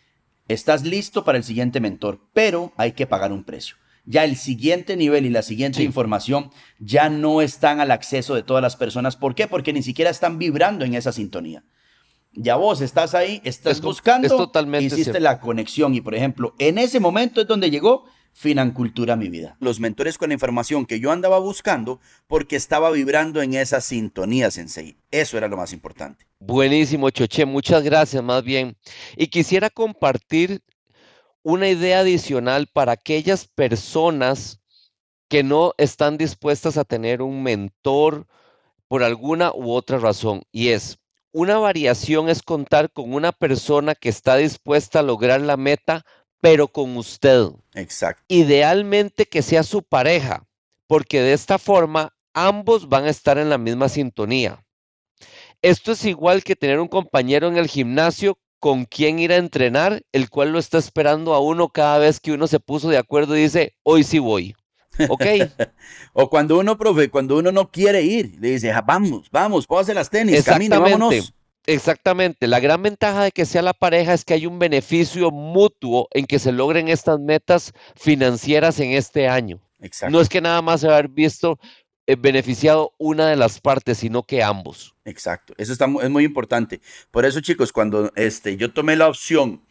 estás 0.47 0.83
listo 0.83 1.23
para 1.23 1.37
el 1.37 1.43
siguiente 1.43 1.79
mentor, 1.79 2.19
pero 2.33 2.73
hay 2.77 2.93
que 2.93 3.07
pagar 3.07 3.31
un 3.31 3.43
precio. 3.43 3.75
Ya 4.05 4.23
el 4.23 4.37
siguiente 4.37 4.95
nivel 4.95 5.25
y 5.25 5.29
la 5.29 5.43
siguiente 5.43 5.83
información 5.83 6.49
ya 6.79 7.09
no 7.09 7.41
están 7.41 7.79
al 7.79 7.91
acceso 7.91 8.35
de 8.35 8.43
todas 8.43 8.63
las 8.63 8.77
personas. 8.77 9.17
¿Por 9.17 9.35
qué? 9.35 9.47
Porque 9.47 9.73
ni 9.73 9.83
siquiera 9.83 10.09
están 10.09 10.39
vibrando 10.39 10.85
en 10.85 10.95
esa 10.95 11.11
sintonía. 11.11 11.63
Ya 12.31 12.55
vos 12.55 12.81
estás 12.81 13.15
ahí, 13.15 13.41
estás 13.43 13.81
buscando, 13.81 14.51
hiciste 14.79 15.19
la 15.19 15.39
conexión 15.39 15.93
y 15.93 16.01
por 16.01 16.15
ejemplo, 16.15 16.55
en 16.57 16.77
ese 16.77 16.99
momento 16.99 17.41
es 17.41 17.47
donde 17.47 17.69
llegó 17.69 18.05
Financultura 18.39 19.15
mi 19.15 19.29
vida. 19.29 19.57
Los 19.59 19.79
mentores 19.79 20.19
con 20.19 20.29
la 20.29 20.35
información 20.35 20.85
que 20.85 20.99
yo 20.99 21.11
andaba 21.11 21.39
buscando 21.39 21.99
porque 22.27 22.55
estaba 22.55 22.91
vibrando 22.91 23.41
en 23.41 23.55
esa 23.55 23.81
sintonía, 23.81 24.51
Sensei. 24.51 24.95
Eso 25.09 25.39
era 25.39 25.47
lo 25.47 25.57
más 25.57 25.73
importante. 25.73 26.27
Buenísimo, 26.39 27.09
Choche. 27.09 27.45
Muchas 27.45 27.81
gracias, 27.81 28.23
más 28.23 28.43
bien. 28.43 28.77
Y 29.15 29.29
quisiera 29.29 29.71
compartir 29.71 30.61
una 31.41 31.67
idea 31.67 32.01
adicional 32.01 32.67
para 32.71 32.91
aquellas 32.91 33.47
personas 33.47 34.59
que 35.29 35.41
no 35.41 35.73
están 35.79 36.19
dispuestas 36.19 36.77
a 36.77 36.83
tener 36.83 37.23
un 37.23 37.41
mentor 37.41 38.27
por 38.87 39.01
alguna 39.01 39.51
u 39.51 39.71
otra 39.71 39.97
razón. 39.97 40.43
Y 40.51 40.67
es, 40.67 40.99
una 41.31 41.57
variación 41.57 42.29
es 42.29 42.43
contar 42.43 42.91
con 42.91 43.15
una 43.15 43.31
persona 43.31 43.95
que 43.95 44.09
está 44.09 44.35
dispuesta 44.35 44.99
a 44.99 45.01
lograr 45.01 45.41
la 45.41 45.57
meta 45.57 46.05
pero 46.41 46.67
con 46.67 46.97
usted. 46.97 47.47
Exacto. 47.73 48.23
Idealmente 48.27 49.25
que 49.25 49.41
sea 49.41 49.63
su 49.63 49.83
pareja, 49.83 50.45
porque 50.87 51.21
de 51.21 51.33
esta 51.33 51.57
forma 51.57 52.13
ambos 52.33 52.89
van 52.89 53.05
a 53.05 53.09
estar 53.09 53.37
en 53.37 53.49
la 53.49 53.57
misma 53.57 53.89
sintonía. 53.89 54.63
Esto 55.61 55.93
es 55.93 56.05
igual 56.05 56.43
que 56.43 56.55
tener 56.55 56.79
un 56.79 56.87
compañero 56.87 57.47
en 57.47 57.57
el 57.57 57.67
gimnasio 57.67 58.37
con 58.59 58.85
quien 58.85 59.19
ir 59.19 59.31
a 59.31 59.37
entrenar, 59.37 60.03
el 60.11 60.29
cual 60.29 60.51
lo 60.51 60.59
está 60.59 60.77
esperando 60.77 61.33
a 61.33 61.39
uno 61.39 61.69
cada 61.69 61.97
vez 61.99 62.19
que 62.19 62.31
uno 62.31 62.47
se 62.47 62.59
puso 62.59 62.89
de 62.89 62.97
acuerdo 62.97 63.35
y 63.35 63.41
dice, 63.41 63.75
hoy 63.83 64.03
sí 64.03 64.19
voy. 64.19 64.55
¿Ok? 65.09 65.25
o 66.13 66.29
cuando 66.29 66.57
uno, 66.57 66.77
profe, 66.77 67.09
cuando 67.09 67.37
uno 67.37 67.51
no 67.51 67.71
quiere 67.71 68.01
ir, 68.03 68.37
le 68.39 68.51
dice, 68.51 68.71
ah, 68.71 68.81
vamos, 68.81 69.29
vamos, 69.31 69.67
póngase 69.67 69.93
las 69.93 70.09
tenis, 70.09 70.43
camina, 70.43 70.79
vámonos. 70.79 71.33
Exactamente. 71.67 72.47
La 72.47 72.61
gran 72.61 72.81
ventaja 72.81 73.25
de 73.25 73.31
que 73.31 73.45
sea 73.45 73.61
la 73.61 73.73
pareja 73.73 74.13
es 74.13 74.23
que 74.23 74.33
hay 74.33 74.45
un 74.45 74.57
beneficio 74.57 75.31
mutuo 75.31 76.07
en 76.11 76.25
que 76.25 76.39
se 76.39 76.53
logren 76.53 76.87
estas 76.87 77.19
metas 77.19 77.73
financieras 77.95 78.79
en 78.79 78.91
este 78.91 79.27
año. 79.27 79.61
No 80.09 80.21
es 80.21 80.29
que 80.29 80.41
nada 80.41 80.61
más 80.61 80.81
se 80.81 80.87
va 80.87 80.93
a 80.93 80.97
haber 80.97 81.09
visto 81.09 81.59
eh, 82.07 82.15
beneficiado 82.17 82.93
una 82.97 83.27
de 83.27 83.35
las 83.35 83.59
partes, 83.59 83.97
sino 83.97 84.23
que 84.23 84.41
ambos. 84.41 84.95
Exacto. 85.03 85.53
Eso 85.57 85.73
está, 85.73 85.87
es 86.01 86.09
muy 86.09 86.23
importante. 86.23 86.79
Por 87.11 87.25
eso, 87.25 87.41
chicos, 87.41 87.73
cuando 87.73 88.11
este, 88.15 88.55
yo 88.55 88.73
tomé 88.73 88.95
la 88.95 89.09
opción 89.09 89.61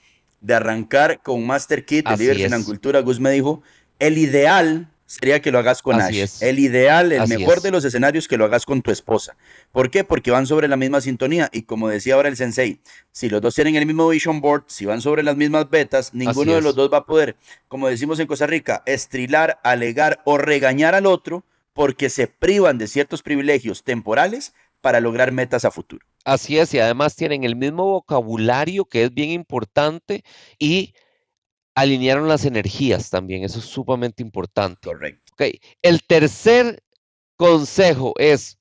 de 0.42 0.54
arrancar 0.54 1.22
con 1.22 1.46
Master 1.46 1.86
Kit 1.86 2.06
de 2.06 2.34
Líder 2.34 3.02
Gus 3.02 3.20
me 3.20 3.30
dijo, 3.30 3.62
el 3.98 4.18
ideal 4.18 4.90
sería 5.06 5.40
que 5.40 5.50
lo 5.50 5.58
hagas 5.58 5.82
con 5.82 6.00
Ash. 6.00 6.42
El 6.42 6.58
ideal, 6.58 7.12
el 7.12 7.26
mejor 7.28 7.62
de 7.62 7.70
los 7.70 7.84
escenarios, 7.84 8.28
que 8.28 8.36
lo 8.36 8.44
hagas 8.44 8.66
con 8.66 8.82
tu 8.82 8.90
esposa. 8.90 9.36
¿Por 9.72 9.90
qué? 9.90 10.04
Porque 10.04 10.30
van 10.30 10.46
sobre 10.46 10.68
la 10.68 10.76
misma 10.76 11.00
sintonía. 11.00 11.48
Y 11.52 11.62
como 11.62 11.88
decía 11.88 12.14
ahora 12.14 12.28
el 12.28 12.36
sensei, 12.36 12.80
si 13.12 13.28
los 13.28 13.40
dos 13.40 13.54
tienen 13.54 13.76
el 13.76 13.86
mismo 13.86 14.08
vision 14.08 14.40
board, 14.40 14.64
si 14.66 14.84
van 14.84 15.00
sobre 15.00 15.22
las 15.22 15.36
mismas 15.36 15.70
betas, 15.70 16.12
ninguno 16.12 16.54
de 16.54 16.60
los 16.60 16.74
dos 16.74 16.92
va 16.92 16.98
a 16.98 17.06
poder, 17.06 17.36
como 17.68 17.88
decimos 17.88 18.18
en 18.20 18.26
Costa 18.26 18.46
Rica, 18.46 18.82
estrilar, 18.86 19.60
alegar 19.62 20.20
o 20.24 20.38
regañar 20.38 20.94
al 20.94 21.06
otro 21.06 21.44
porque 21.72 22.08
se 22.08 22.26
privan 22.26 22.78
de 22.78 22.88
ciertos 22.88 23.22
privilegios 23.22 23.84
temporales 23.84 24.54
para 24.80 25.00
lograr 25.00 25.30
metas 25.32 25.64
a 25.64 25.70
futuro. 25.70 26.04
Así 26.24 26.58
es, 26.58 26.74
y 26.74 26.80
además 26.80 27.14
tienen 27.14 27.44
el 27.44 27.54
mismo 27.54 27.84
vocabulario 27.84 28.84
que 28.84 29.04
es 29.04 29.14
bien 29.14 29.30
importante 29.30 30.24
y 30.58 30.94
alinearon 31.76 32.26
las 32.26 32.44
energías 32.44 33.10
también, 33.10 33.44
eso 33.44 33.60
es 33.60 33.66
sumamente 33.66 34.22
importante. 34.22 34.88
Correcto. 34.88 35.32
Okay. 35.34 35.60
El 35.82 36.02
tercer 36.02 36.82
consejo 37.36 38.14
es, 38.16 38.58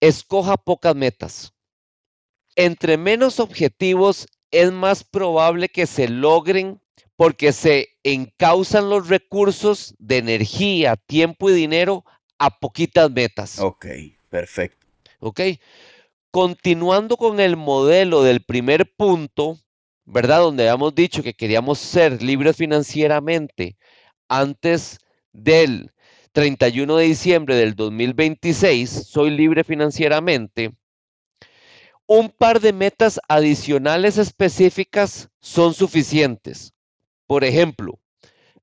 escoja 0.00 0.56
pocas 0.56 0.94
metas. 0.94 1.52
Entre 2.54 2.96
menos 2.96 3.40
objetivos 3.40 4.28
es 4.52 4.70
más 4.70 5.02
probable 5.02 5.68
que 5.68 5.86
se 5.86 6.08
logren 6.08 6.80
porque 7.16 7.52
se 7.52 7.88
encausan 8.04 8.88
los 8.88 9.08
recursos 9.08 9.96
de 9.98 10.18
energía, 10.18 10.96
tiempo 10.96 11.50
y 11.50 11.54
dinero 11.54 12.04
a 12.38 12.60
poquitas 12.60 13.10
metas. 13.10 13.58
Ok, 13.58 13.86
perfecto. 14.28 14.86
Ok. 15.18 15.40
Continuando 16.30 17.16
con 17.16 17.40
el 17.40 17.56
modelo 17.56 18.22
del 18.22 18.44
primer 18.44 18.94
punto, 18.94 19.58
¿verdad? 20.04 20.40
Donde 20.40 20.68
habíamos 20.68 20.94
dicho 20.94 21.22
que 21.22 21.34
queríamos 21.34 21.78
ser 21.78 22.22
libres 22.22 22.56
financieramente 22.56 23.76
antes 24.28 24.98
del 25.32 25.92
31 26.32 26.96
de 26.96 27.04
diciembre 27.04 27.54
del 27.56 27.74
2026, 27.74 28.90
soy 28.90 29.30
libre 29.30 29.64
financieramente. 29.64 30.74
Un 32.06 32.28
par 32.28 32.60
de 32.60 32.72
metas 32.72 33.20
adicionales 33.28 34.18
específicas 34.18 35.30
son 35.40 35.72
suficientes. 35.72 36.74
Por 37.26 37.44
ejemplo, 37.44 37.98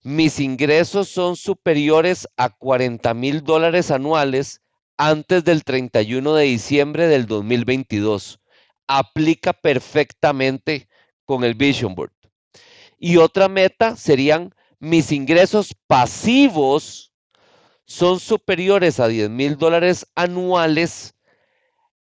mis 0.03 0.39
ingresos 0.39 1.09
son 1.09 1.35
superiores 1.35 2.27
a 2.37 2.49
40 2.49 3.13
mil 3.13 3.43
dólares 3.43 3.89
anuales 3.89 4.61
antes 4.97 5.43
del 5.43 5.63
31 5.63 6.35
de 6.35 6.43
diciembre 6.43 7.07
del 7.07 7.25
2022. 7.25 8.39
Aplica 8.87 9.53
perfectamente 9.53 10.87
con 11.31 11.45
el 11.45 11.53
Vision 11.53 11.95
Board. 11.95 12.11
Y 12.99 13.15
otra 13.15 13.47
meta 13.47 13.95
serían 13.95 14.53
mis 14.81 15.13
ingresos 15.13 15.73
pasivos 15.87 17.13
son 17.85 18.19
superiores 18.19 18.99
a 18.99 19.07
10 19.07 19.29
mil 19.29 19.57
dólares 19.57 20.05
anuales 20.13 21.13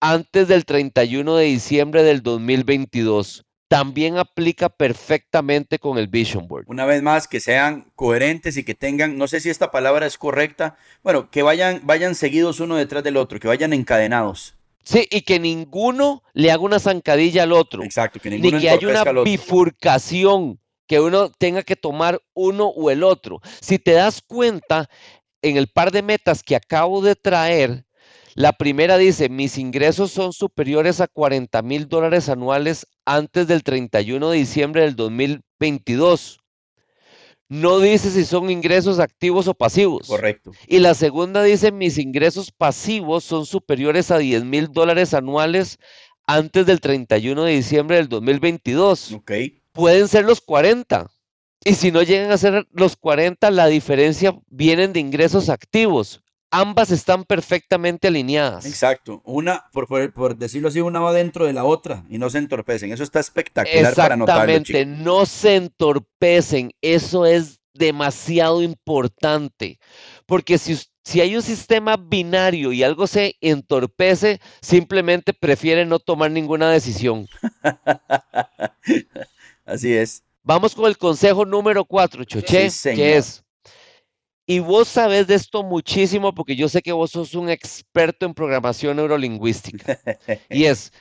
antes 0.01 0.49
del 0.49 0.65
31 0.65 1.37
de 1.37 1.45
diciembre 1.45 2.03
del 2.03 2.23
2022. 2.23 3.45
También 3.69 4.17
aplica 4.17 4.67
perfectamente 4.67 5.79
con 5.79 5.97
el 5.97 6.09
Vision 6.09 6.49
Board. 6.49 6.65
Una 6.67 6.83
vez 6.83 7.01
más, 7.01 7.29
que 7.29 7.39
sean 7.39 7.89
coherentes 7.95 8.57
y 8.57 8.65
que 8.65 8.75
tengan, 8.75 9.17
no 9.17 9.29
sé 9.29 9.39
si 9.39 9.49
esta 9.49 9.71
palabra 9.71 10.05
es 10.05 10.17
correcta, 10.17 10.75
bueno, 11.03 11.31
que 11.31 11.41
vayan, 11.41 11.79
vayan 11.83 12.15
seguidos 12.15 12.59
uno 12.59 12.75
detrás 12.75 13.01
del 13.05 13.15
otro, 13.15 13.39
que 13.39 13.47
vayan 13.47 13.71
encadenados. 13.71 14.55
Sí, 14.85 15.07
y 15.09 15.21
que 15.21 15.39
ninguno 15.39 16.21
le 16.33 16.51
haga 16.51 16.61
una 16.61 16.79
zancadilla 16.79 17.43
al 17.43 17.53
otro. 17.53 17.83
Exacto, 17.83 18.19
que 18.19 18.29
ninguno 18.29 18.57
Ni 18.57 18.61
que 18.61 18.69
haya 18.69 18.87
una 18.87 19.23
bifurcación, 19.23 20.59
que 20.87 20.99
uno 20.99 21.31
tenga 21.31 21.63
que 21.63 21.75
tomar 21.75 22.21
uno 22.35 22.67
o 22.67 22.91
el 22.91 23.03
otro. 23.03 23.41
Si 23.61 23.79
te 23.79 23.93
das 23.93 24.21
cuenta, 24.21 24.87
en 25.41 25.57
el 25.57 25.67
par 25.67 25.91
de 25.91 26.03
metas 26.03 26.43
que 26.43 26.55
acabo 26.55 27.01
de 27.01 27.15
traer, 27.15 27.85
la 28.35 28.53
primera 28.53 28.97
dice, 28.97 29.27
mis 29.27 29.57
ingresos 29.57 30.11
son 30.11 30.33
superiores 30.33 31.01
a 31.01 31.07
40 31.07 31.61
mil 31.63 31.87
dólares 31.87 32.29
anuales 32.29 32.85
antes 33.05 33.47
del 33.47 33.63
31 33.63 34.29
de 34.29 34.37
diciembre 34.37 34.81
del 34.83 34.95
2022 34.95 36.44
no 37.47 37.79
dice 37.79 38.09
si 38.09 38.25
son 38.25 38.49
ingresos 38.49 38.99
activos 38.99 39.47
o 39.47 39.53
pasivos. 39.53 40.07
Correcto. 40.07 40.51
Y 40.67 40.79
la 40.79 40.93
segunda 40.93 41.43
dice, 41.43 41.71
mis 41.71 41.97
ingresos 41.97 42.51
pasivos 42.51 43.23
son 43.23 43.45
superiores 43.45 44.11
a 44.11 44.17
10 44.17 44.45
mil 44.45 44.71
dólares 44.71 45.13
anuales 45.13 45.79
antes 46.25 46.65
del 46.65 46.81
31 46.81 47.43
de 47.43 47.51
diciembre 47.51 47.97
del 47.97 48.09
2022. 48.09 49.13
Ok. 49.13 49.31
Pueden 49.71 50.07
ser 50.07 50.25
los 50.25 50.41
40. 50.41 51.07
Y 51.63 51.73
si 51.73 51.91
no 51.91 52.03
llegan 52.03 52.31
a 52.31 52.37
ser 52.37 52.67
los 52.71 52.95
40, 52.95 53.49
la 53.51 53.67
diferencia 53.67 54.35
vienen 54.49 54.93
de 54.93 54.99
ingresos 54.99 55.49
activos 55.49 56.21
ambas 56.59 56.91
están 56.91 57.23
perfectamente 57.23 58.07
alineadas. 58.07 58.65
Exacto. 58.65 59.21
Una, 59.25 59.65
por, 59.71 60.13
por, 60.13 60.37
decirlo 60.37 60.69
así, 60.69 60.81
una 60.81 60.99
va 60.99 61.13
dentro 61.13 61.45
de 61.45 61.53
la 61.53 61.65
otra 61.65 62.05
y 62.09 62.17
no 62.17 62.29
se 62.29 62.37
entorpecen. 62.37 62.91
Eso 62.91 63.03
está 63.03 63.19
espectacular 63.19 63.93
para 63.93 64.15
notarlo. 64.15 64.53
Exactamente, 64.53 64.85
no 64.85 65.25
se 65.25 65.55
entorpecen. 65.55 66.71
Eso 66.81 67.25
es 67.25 67.59
demasiado 67.73 68.61
importante. 68.61 69.79
Porque 70.25 70.57
si, 70.57 70.77
Si 71.03 71.21
hay 71.21 71.35
un 71.35 71.43
sistema 71.43 71.97
binario 71.97 72.71
y 72.71 72.81
algo 72.81 73.05
se 73.05 73.35
entorpece, 73.41 74.39
simplemente 74.61 75.33
prefiere 75.33 75.85
no 75.85 75.99
tomar 75.99 76.31
ninguna 76.31 76.71
decisión. 76.71 77.27
Así 79.65 79.93
es. 79.93 80.23
Vamos 80.41 80.75
con 80.75 80.85
el 80.85 80.97
consejo 80.97 81.43
número 81.43 81.85
cuatro, 81.85 82.23
Choché, 82.23 82.69
que 82.95 83.17
es, 83.17 83.44
y 84.47 84.59
vos 84.59 84.87
sabes 84.87 85.27
de 85.27 85.35
esto 85.35 85.63
muchísimo 85.63 86.33
porque 86.33 86.55
yo 86.55 86.69
sé 86.69 86.81
que 86.81 86.91
vos 86.91 87.11
sos 87.11 87.33
un 87.33 87.49
experto 87.49 88.25
en 88.25 88.33
programación 88.33 88.97
neurolingüística, 88.97 89.99
y 90.49 90.65
es 90.65 90.91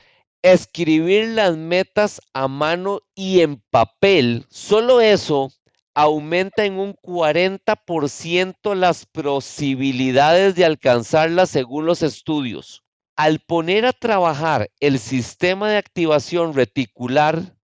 escribir 0.43 1.29
las 1.29 1.57
metas 1.57 2.21
a 2.35 2.49
mano 2.49 3.01
y 3.15 3.41
en 3.41 3.63
papel. 3.71 4.47
Solo 4.51 5.01
eso 5.01 5.51
aumenta 5.95 6.65
en 6.65 6.79
un 6.79 6.95
40% 6.95 8.75
las 8.75 9.07
posibilidades 9.07 10.55
de 10.55 10.65
alcanzarlas 10.65 11.51
según 11.51 11.87
los 11.87 12.03
estudios. 12.03 12.83
Al 13.17 13.39
poner 13.41 13.87
a 13.87 13.93
trabajar 13.93 14.71
el 14.81 14.99
sistema 14.99 15.71
de 15.71 15.77
activación 15.77 16.53
reticular, 16.53 17.57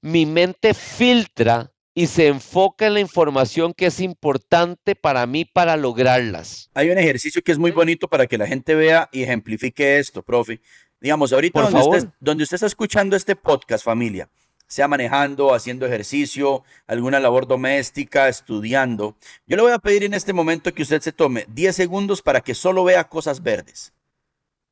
mi 0.00 0.24
mente 0.24 0.72
filtra 0.72 1.73
y 1.94 2.08
se 2.08 2.26
enfoca 2.26 2.86
en 2.86 2.94
la 2.94 3.00
información 3.00 3.72
que 3.72 3.86
es 3.86 4.00
importante 4.00 4.96
para 4.96 5.26
mí 5.26 5.44
para 5.44 5.76
lograrlas. 5.76 6.70
Hay 6.74 6.90
un 6.90 6.98
ejercicio 6.98 7.42
que 7.42 7.52
es 7.52 7.58
muy 7.58 7.70
bonito 7.70 8.08
para 8.08 8.26
que 8.26 8.36
la 8.36 8.46
gente 8.46 8.74
vea 8.74 9.08
y 9.12 9.22
ejemplifique 9.22 9.98
esto, 9.98 10.22
profe. 10.22 10.60
Digamos, 11.00 11.32
ahorita 11.32 11.60
donde 11.60 11.80
usted, 11.80 12.08
donde 12.18 12.44
usted 12.44 12.56
está 12.56 12.66
escuchando 12.66 13.14
este 13.14 13.36
podcast, 13.36 13.84
familia, 13.84 14.28
sea 14.66 14.88
manejando, 14.88 15.54
haciendo 15.54 15.86
ejercicio, 15.86 16.64
alguna 16.86 17.20
labor 17.20 17.46
doméstica, 17.46 18.28
estudiando. 18.28 19.16
Yo 19.46 19.56
le 19.56 19.62
voy 19.62 19.72
a 19.72 19.78
pedir 19.78 20.02
en 20.02 20.14
este 20.14 20.32
momento 20.32 20.74
que 20.74 20.82
usted 20.82 21.00
se 21.00 21.12
tome 21.12 21.46
10 21.48 21.76
segundos 21.76 22.22
para 22.22 22.40
que 22.40 22.54
solo 22.54 22.82
vea 22.84 23.04
cosas 23.04 23.42
verdes 23.42 23.92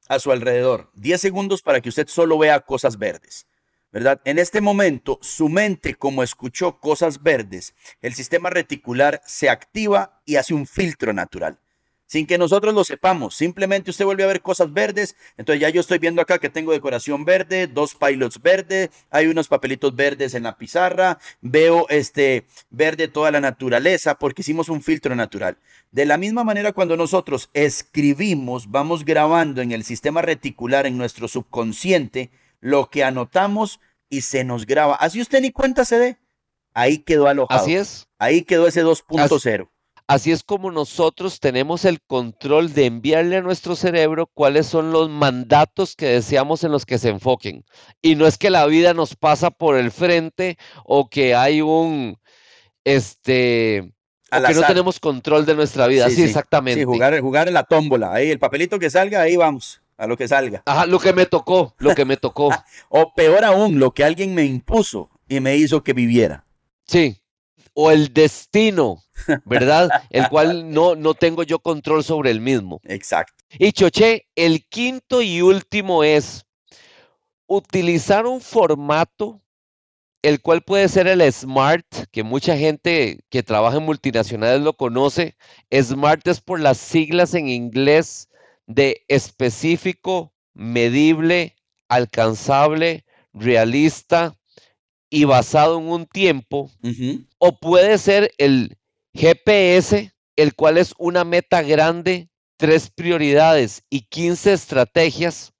a 0.08 0.18
su 0.18 0.32
alrededor. 0.32 0.90
10 0.94 1.20
segundos 1.20 1.62
para 1.62 1.80
que 1.80 1.88
usted 1.88 2.08
solo 2.08 2.36
vea 2.38 2.60
cosas 2.60 2.98
verdes. 2.98 3.46
¿Verdad? 3.92 4.22
En 4.24 4.38
este 4.38 4.62
momento, 4.62 5.18
su 5.20 5.50
mente, 5.50 5.94
como 5.94 6.22
escuchó 6.22 6.78
cosas 6.80 7.22
verdes, 7.22 7.74
el 8.00 8.14
sistema 8.14 8.48
reticular 8.48 9.20
se 9.26 9.50
activa 9.50 10.22
y 10.24 10.36
hace 10.36 10.54
un 10.54 10.66
filtro 10.66 11.12
natural 11.12 11.58
sin 12.12 12.26
que 12.26 12.36
nosotros 12.36 12.74
lo 12.74 12.84
sepamos. 12.84 13.34
Simplemente 13.34 13.90
usted 13.90 14.04
vuelve 14.04 14.24
a 14.24 14.26
ver 14.26 14.42
cosas 14.42 14.70
verdes. 14.70 15.16
Entonces 15.38 15.62
ya 15.62 15.70
yo 15.70 15.80
estoy 15.80 15.98
viendo 15.98 16.20
acá 16.20 16.38
que 16.38 16.50
tengo 16.50 16.72
decoración 16.72 17.24
verde, 17.24 17.66
dos 17.68 17.94
pilots 17.94 18.42
verdes, 18.42 18.90
hay 19.10 19.28
unos 19.28 19.48
papelitos 19.48 19.96
verdes 19.96 20.34
en 20.34 20.42
la 20.42 20.58
pizarra, 20.58 21.18
veo 21.40 21.86
este 21.88 22.44
verde 22.68 23.08
toda 23.08 23.30
la 23.30 23.40
naturaleza 23.40 24.18
porque 24.18 24.42
hicimos 24.42 24.68
un 24.68 24.82
filtro 24.82 25.14
natural. 25.14 25.56
De 25.90 26.04
la 26.04 26.18
misma 26.18 26.44
manera 26.44 26.72
cuando 26.72 26.98
nosotros 26.98 27.48
escribimos, 27.54 28.70
vamos 28.70 29.06
grabando 29.06 29.62
en 29.62 29.72
el 29.72 29.82
sistema 29.82 30.20
reticular, 30.20 30.84
en 30.84 30.98
nuestro 30.98 31.28
subconsciente, 31.28 32.30
lo 32.62 32.88
que 32.88 33.04
anotamos 33.04 33.80
y 34.08 34.22
se 34.22 34.44
nos 34.44 34.64
graba. 34.64 34.94
Así 34.94 35.20
usted 35.20 35.42
ni 35.42 35.50
cuenta 35.50 35.84
se 35.84 35.98
dé. 35.98 36.18
Ahí 36.72 36.98
quedó 36.98 37.28
alojado. 37.28 37.60
Así 37.60 37.74
es. 37.74 38.06
Ahí 38.18 38.42
quedó 38.42 38.66
ese 38.66 38.82
2.0. 38.82 39.68
Así 40.06 40.32
es 40.32 40.42
como 40.42 40.70
nosotros 40.70 41.40
tenemos 41.40 41.84
el 41.84 42.00
control 42.02 42.72
de 42.72 42.86
enviarle 42.86 43.36
a 43.36 43.42
nuestro 43.42 43.76
cerebro 43.76 44.28
cuáles 44.32 44.66
son 44.66 44.92
los 44.92 45.08
mandatos 45.08 45.96
que 45.96 46.06
deseamos 46.06 46.64
en 46.64 46.72
los 46.72 46.86
que 46.86 46.98
se 46.98 47.08
enfoquen. 47.08 47.64
Y 48.00 48.14
no 48.14 48.26
es 48.26 48.38
que 48.38 48.50
la 48.50 48.66
vida 48.66 48.94
nos 48.94 49.16
pasa 49.16 49.50
por 49.50 49.76
el 49.76 49.90
frente 49.90 50.56
o 50.84 51.08
que 51.08 51.34
hay 51.34 51.62
un, 51.62 52.18
este, 52.84 53.92
que 54.30 54.54
no 54.54 54.62
tenemos 54.62 55.00
control 55.00 55.46
de 55.46 55.54
nuestra 55.54 55.86
vida. 55.86 56.08
Sí, 56.10 56.22
exactamente. 56.22 56.80
Sí, 56.80 56.84
jugar, 56.84 57.18
jugar 57.20 57.48
en 57.48 57.54
la 57.54 57.64
tómbola. 57.64 58.12
Ahí, 58.12 58.30
el 58.30 58.38
papelito 58.38 58.78
que 58.78 58.90
salga, 58.90 59.22
ahí 59.22 59.36
vamos, 59.36 59.81
a 60.02 60.06
lo 60.08 60.16
que 60.16 60.26
salga. 60.26 60.64
Ajá, 60.66 60.84
lo 60.86 60.98
que 60.98 61.12
me 61.12 61.26
tocó, 61.26 61.76
lo 61.78 61.94
que 61.94 62.04
me 62.04 62.16
tocó. 62.16 62.50
o 62.88 63.14
peor 63.14 63.44
aún, 63.44 63.78
lo 63.78 63.92
que 63.92 64.02
alguien 64.02 64.34
me 64.34 64.44
impuso 64.44 65.08
y 65.28 65.38
me 65.38 65.56
hizo 65.56 65.84
que 65.84 65.92
viviera. 65.92 66.44
Sí, 66.84 67.22
o 67.72 67.92
el 67.92 68.12
destino, 68.12 69.00
¿verdad? 69.44 69.88
el 70.10 70.28
cual 70.28 70.72
no, 70.72 70.96
no 70.96 71.14
tengo 71.14 71.44
yo 71.44 71.60
control 71.60 72.02
sobre 72.02 72.32
el 72.32 72.40
mismo. 72.40 72.80
Exacto. 72.82 73.44
Y 73.52 73.70
Choche, 73.70 74.26
el 74.34 74.66
quinto 74.66 75.22
y 75.22 75.40
último 75.40 76.02
es 76.02 76.46
utilizar 77.46 78.26
un 78.26 78.40
formato, 78.40 79.40
el 80.22 80.40
cual 80.40 80.62
puede 80.62 80.88
ser 80.88 81.06
el 81.06 81.22
SMART, 81.32 81.86
que 82.10 82.24
mucha 82.24 82.56
gente 82.56 83.20
que 83.30 83.44
trabaja 83.44 83.76
en 83.76 83.84
multinacionales 83.84 84.62
lo 84.62 84.72
conoce. 84.72 85.36
SMART 85.72 86.26
es 86.26 86.40
por 86.40 86.58
las 86.58 86.78
siglas 86.78 87.34
en 87.34 87.48
inglés 87.48 88.28
de 88.74 89.04
específico, 89.08 90.32
medible, 90.54 91.56
alcanzable, 91.88 93.04
realista, 93.32 94.36
y 95.12 95.24
basado 95.24 95.78
en 95.78 95.90
un 95.90 96.06
tiempo, 96.06 96.70
o 97.36 97.58
puede 97.58 97.98
ser 97.98 98.32
el 98.38 98.78
GPS, 99.12 100.10
el 100.36 100.54
cual 100.54 100.78
es 100.78 100.94
una 100.96 101.22
meta 101.22 101.60
grande, 101.60 102.30
tres 102.56 102.90
prioridades 102.90 103.82
y 103.90 104.06
15 104.08 104.54
estrategias. 104.54 105.52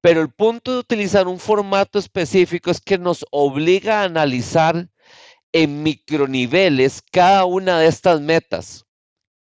Pero 0.00 0.20
el 0.20 0.32
punto 0.32 0.72
de 0.72 0.78
utilizar 0.78 1.28
un 1.28 1.38
formato 1.38 2.00
específico 2.00 2.72
es 2.72 2.80
que 2.80 2.98
nos 2.98 3.24
obliga 3.30 4.00
a 4.00 4.04
analizar 4.04 4.88
en 5.52 5.84
microniveles 5.84 7.00
cada 7.12 7.44
una 7.44 7.78
de 7.78 7.86
estas 7.86 8.20
metas, 8.20 8.84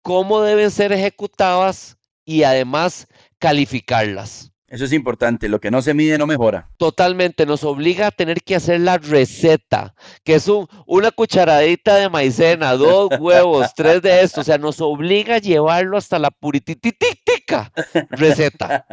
cómo 0.02 0.42
deben 0.42 0.70
ser 0.70 0.92
ejecutadas 0.92 1.96
y 2.26 2.42
además 2.42 3.06
calificarlas. 3.38 4.52
Eso 4.68 4.84
es 4.84 4.92
importante, 4.92 5.48
lo 5.48 5.60
que 5.60 5.70
no 5.70 5.80
se 5.80 5.94
mide 5.94 6.18
no 6.18 6.26
mejora. 6.26 6.68
Totalmente, 6.76 7.46
nos 7.46 7.62
obliga 7.62 8.08
a 8.08 8.10
tener 8.10 8.42
que 8.42 8.56
hacer 8.56 8.80
la 8.80 8.98
receta, 8.98 9.94
que 10.24 10.34
es 10.34 10.50
una 10.86 11.12
cucharadita 11.12 11.94
de 11.94 12.08
maicena, 12.08 12.72
dos 12.72 13.10
huevos, 13.20 13.72
tres 13.76 14.02
de 14.02 14.22
esto, 14.22 14.40
o 14.40 14.44
sea, 14.44 14.58
nos 14.58 14.80
obliga 14.80 15.36
a 15.36 15.38
llevarlo 15.38 15.96
hasta 15.96 16.18
la 16.18 16.32
puritititica 16.32 17.72
receta. 18.10 18.84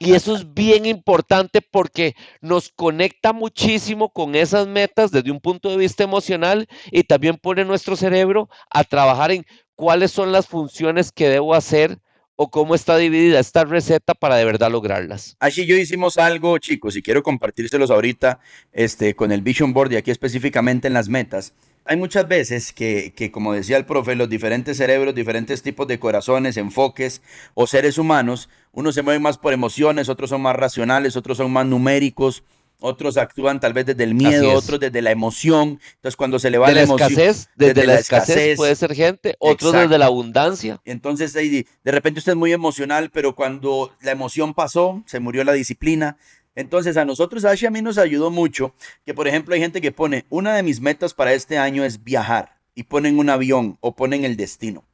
Y 0.00 0.12
eso 0.12 0.36
es 0.36 0.52
bien 0.52 0.84
importante 0.84 1.62
porque 1.62 2.14
nos 2.42 2.68
conecta 2.68 3.32
muchísimo 3.32 4.10
con 4.10 4.34
esas 4.34 4.66
metas 4.66 5.10
desde 5.10 5.30
un 5.30 5.40
punto 5.40 5.70
de 5.70 5.78
vista 5.78 6.04
emocional 6.04 6.68
y 6.90 7.04
también 7.04 7.38
pone 7.38 7.64
nuestro 7.64 7.96
cerebro 7.96 8.50
a 8.70 8.84
trabajar 8.84 9.30
en 9.30 9.46
cuáles 9.76 10.10
son 10.10 10.30
las 10.30 10.46
funciones 10.46 11.10
que 11.10 11.30
debo 11.30 11.54
hacer 11.54 11.98
o 12.36 12.50
cómo 12.50 12.74
está 12.74 12.96
dividida 12.96 13.40
esta 13.40 13.64
receta 13.64 14.14
para 14.14 14.36
de 14.36 14.44
verdad 14.44 14.70
lograrlas. 14.70 15.36
Así 15.40 15.66
yo 15.66 15.76
hicimos 15.76 16.18
algo, 16.18 16.58
chicos, 16.58 16.94
y 16.96 17.02
quiero 17.02 17.22
compartírselos 17.22 17.90
ahorita 17.90 18.38
este, 18.72 19.14
con 19.14 19.32
el 19.32 19.40
Vision 19.40 19.72
Board 19.72 19.92
y 19.92 19.96
aquí 19.96 20.10
específicamente 20.10 20.86
en 20.86 20.94
las 20.94 21.08
metas. 21.08 21.54
Hay 21.88 21.96
muchas 21.96 22.26
veces 22.26 22.72
que, 22.72 23.12
que, 23.14 23.30
como 23.30 23.52
decía 23.52 23.76
el 23.76 23.86
profe, 23.86 24.16
los 24.16 24.28
diferentes 24.28 24.76
cerebros, 24.76 25.14
diferentes 25.14 25.62
tipos 25.62 25.86
de 25.86 26.00
corazones, 26.00 26.56
enfoques 26.56 27.22
o 27.54 27.66
seres 27.66 27.96
humanos, 27.96 28.48
unos 28.72 28.94
se 28.94 29.02
mueven 29.02 29.22
más 29.22 29.38
por 29.38 29.52
emociones, 29.52 30.08
otros 30.08 30.30
son 30.30 30.42
más 30.42 30.56
racionales, 30.56 31.16
otros 31.16 31.36
son 31.38 31.52
más 31.52 31.64
numéricos, 31.64 32.42
otros 32.80 33.16
actúan 33.16 33.60
tal 33.60 33.72
vez 33.72 33.86
desde 33.86 34.04
el 34.04 34.14
miedo, 34.14 34.52
otros 34.52 34.80
desde 34.80 35.02
la 35.02 35.10
emoción. 35.10 35.80
Entonces, 35.96 36.16
cuando 36.16 36.38
se 36.38 36.50
le 36.50 36.58
va 36.58 36.70
la, 36.70 36.82
emoción. 36.82 37.10
Escasez, 37.10 37.48
desde, 37.56 37.86
la, 37.86 37.94
escasez, 37.94 38.56
puede 38.56 38.74
ser 38.76 38.94
gente, 38.94 39.36
otros 39.38 39.72
desde 39.72 39.98
la 39.98 40.06
abundancia. 40.06 40.80
Entonces, 40.84 41.32
de 41.32 41.66
repente 41.84 42.18
usted 42.18 42.32
es 42.32 42.38
muy 42.38 42.52
emocional, 42.52 43.10
pero 43.10 43.34
cuando 43.34 43.92
la 44.00 44.12
emoción 44.12 44.54
pasó, 44.54 45.02
se 45.06 45.20
murió 45.20 45.44
la 45.44 45.52
disciplina. 45.52 46.16
Entonces, 46.54 46.96
a 46.96 47.04
nosotros, 47.04 47.44
Ashi, 47.44 47.66
a 47.66 47.70
mí 47.70 47.82
nos 47.82 47.98
ayudó 47.98 48.30
mucho 48.30 48.74
que, 49.04 49.12
por 49.12 49.28
ejemplo, 49.28 49.54
hay 49.54 49.60
gente 49.60 49.80
que 49.80 49.92
pone, 49.92 50.24
una 50.30 50.54
de 50.54 50.62
mis 50.62 50.80
metas 50.80 51.12
para 51.12 51.34
este 51.34 51.58
año 51.58 51.84
es 51.84 52.02
viajar 52.02 52.56
y 52.74 52.84
ponen 52.84 53.18
un 53.18 53.28
avión 53.28 53.76
o 53.80 53.94
ponen 53.94 54.24
el 54.24 54.36
destino. 54.36 54.84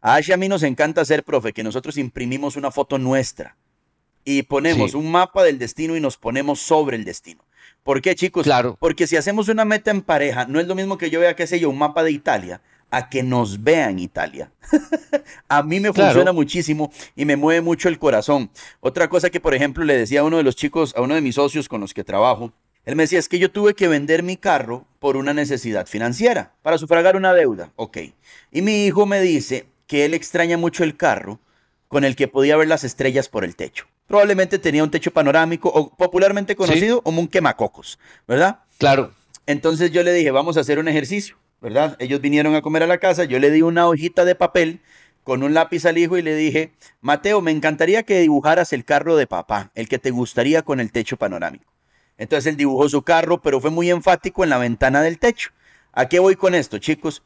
A 0.00 0.16
Ashi, 0.16 0.32
a 0.32 0.36
mí 0.36 0.48
nos 0.48 0.64
encanta 0.64 1.00
hacer, 1.00 1.22
profe, 1.22 1.52
que 1.52 1.62
nosotros 1.62 1.96
imprimimos 1.96 2.56
una 2.56 2.72
foto 2.72 2.98
nuestra 2.98 3.56
y 4.24 4.42
ponemos 4.42 4.94
un 4.94 5.10
mapa 5.10 5.42
del 5.42 5.58
destino 5.58 5.96
y 5.96 6.00
nos 6.00 6.16
ponemos 6.16 6.60
sobre 6.60 6.96
el 6.96 7.04
destino. 7.04 7.44
¿Por 7.82 8.00
qué, 8.00 8.14
chicos? 8.14 8.44
Claro. 8.44 8.76
Porque 8.78 9.06
si 9.06 9.16
hacemos 9.16 9.48
una 9.48 9.64
meta 9.64 9.90
en 9.90 10.02
pareja, 10.02 10.46
no 10.46 10.60
es 10.60 10.66
lo 10.66 10.74
mismo 10.74 10.98
que 10.98 11.10
yo 11.10 11.18
vea, 11.18 11.34
qué 11.34 11.46
sé 11.46 11.58
yo, 11.58 11.68
un 11.68 11.78
mapa 11.78 12.04
de 12.04 12.12
Italia, 12.12 12.60
a 12.90 13.08
que 13.08 13.22
nos 13.22 13.64
vean 13.64 13.98
Italia. 13.98 14.52
a 15.48 15.62
mí 15.62 15.80
me 15.80 15.92
funciona 15.92 16.32
muchísimo 16.32 16.92
y 17.16 17.24
me 17.24 17.36
mueve 17.36 17.60
mucho 17.60 17.88
el 17.88 17.98
corazón. 17.98 18.50
Otra 18.80 19.08
cosa 19.08 19.30
que, 19.30 19.40
por 19.40 19.54
ejemplo, 19.54 19.84
le 19.84 19.96
decía 19.96 20.20
a 20.20 20.24
uno 20.24 20.36
de 20.36 20.44
los 20.44 20.54
chicos, 20.54 20.94
a 20.96 21.00
uno 21.00 21.14
de 21.14 21.20
mis 21.20 21.34
socios 21.34 21.68
con 21.68 21.80
los 21.80 21.92
que 21.92 22.04
trabajo, 22.04 22.52
él 22.84 22.94
me 22.94 23.04
decía, 23.04 23.18
es 23.18 23.28
que 23.28 23.38
yo 23.38 23.50
tuve 23.50 23.74
que 23.74 23.88
vender 23.88 24.22
mi 24.22 24.36
carro 24.36 24.84
por 25.00 25.16
una 25.16 25.34
necesidad 25.34 25.86
financiera, 25.86 26.52
para 26.62 26.78
sufragar 26.78 27.16
una 27.16 27.32
deuda. 27.32 27.72
Ok. 27.76 27.98
Y 28.52 28.62
mi 28.62 28.86
hijo 28.86 29.06
me 29.06 29.20
dice 29.20 29.66
que 29.86 30.04
él 30.04 30.14
extraña 30.14 30.56
mucho 30.56 30.84
el 30.84 30.96
carro 30.96 31.40
con 31.88 32.04
el 32.04 32.14
que 32.14 32.28
podía 32.28 32.56
ver 32.56 32.68
las 32.68 32.84
estrellas 32.84 33.28
por 33.28 33.44
el 33.44 33.56
techo 33.56 33.86
probablemente 34.06 34.58
tenía 34.58 34.84
un 34.84 34.90
techo 34.90 35.10
panorámico 35.10 35.68
o 35.68 35.94
popularmente 35.96 36.56
conocido 36.56 37.02
como 37.02 37.20
un 37.20 37.28
quemacocos, 37.28 37.98
¿verdad? 38.26 38.60
Claro. 38.78 39.12
Entonces 39.46 39.90
yo 39.90 40.02
le 40.02 40.12
dije, 40.12 40.30
vamos 40.30 40.56
a 40.56 40.60
hacer 40.60 40.78
un 40.78 40.88
ejercicio, 40.88 41.36
¿verdad? 41.60 41.96
Ellos 41.98 42.20
vinieron 42.20 42.54
a 42.54 42.62
comer 42.62 42.82
a 42.82 42.86
la 42.86 42.98
casa, 42.98 43.24
yo 43.24 43.38
le 43.38 43.50
di 43.50 43.62
una 43.62 43.88
hojita 43.88 44.24
de 44.24 44.34
papel 44.34 44.80
con 45.24 45.42
un 45.42 45.54
lápiz 45.54 45.84
al 45.86 45.98
hijo 45.98 46.18
y 46.18 46.22
le 46.22 46.34
dije, 46.34 46.72
Mateo, 47.00 47.40
me 47.40 47.50
encantaría 47.50 48.02
que 48.02 48.20
dibujaras 48.20 48.72
el 48.72 48.84
carro 48.84 49.16
de 49.16 49.26
papá, 49.26 49.70
el 49.74 49.88
que 49.88 49.98
te 49.98 50.10
gustaría 50.10 50.62
con 50.62 50.80
el 50.80 50.90
techo 50.92 51.16
panorámico. 51.16 51.72
Entonces 52.18 52.50
él 52.50 52.56
dibujó 52.56 52.88
su 52.88 53.02
carro, 53.02 53.40
pero 53.40 53.60
fue 53.60 53.70
muy 53.70 53.90
enfático 53.90 54.44
en 54.44 54.50
la 54.50 54.58
ventana 54.58 55.02
del 55.02 55.18
techo. 55.18 55.50
¿A 55.92 56.08
qué 56.08 56.18
voy 56.18 56.36
con 56.36 56.54
esto, 56.54 56.78
chicos? 56.78 57.22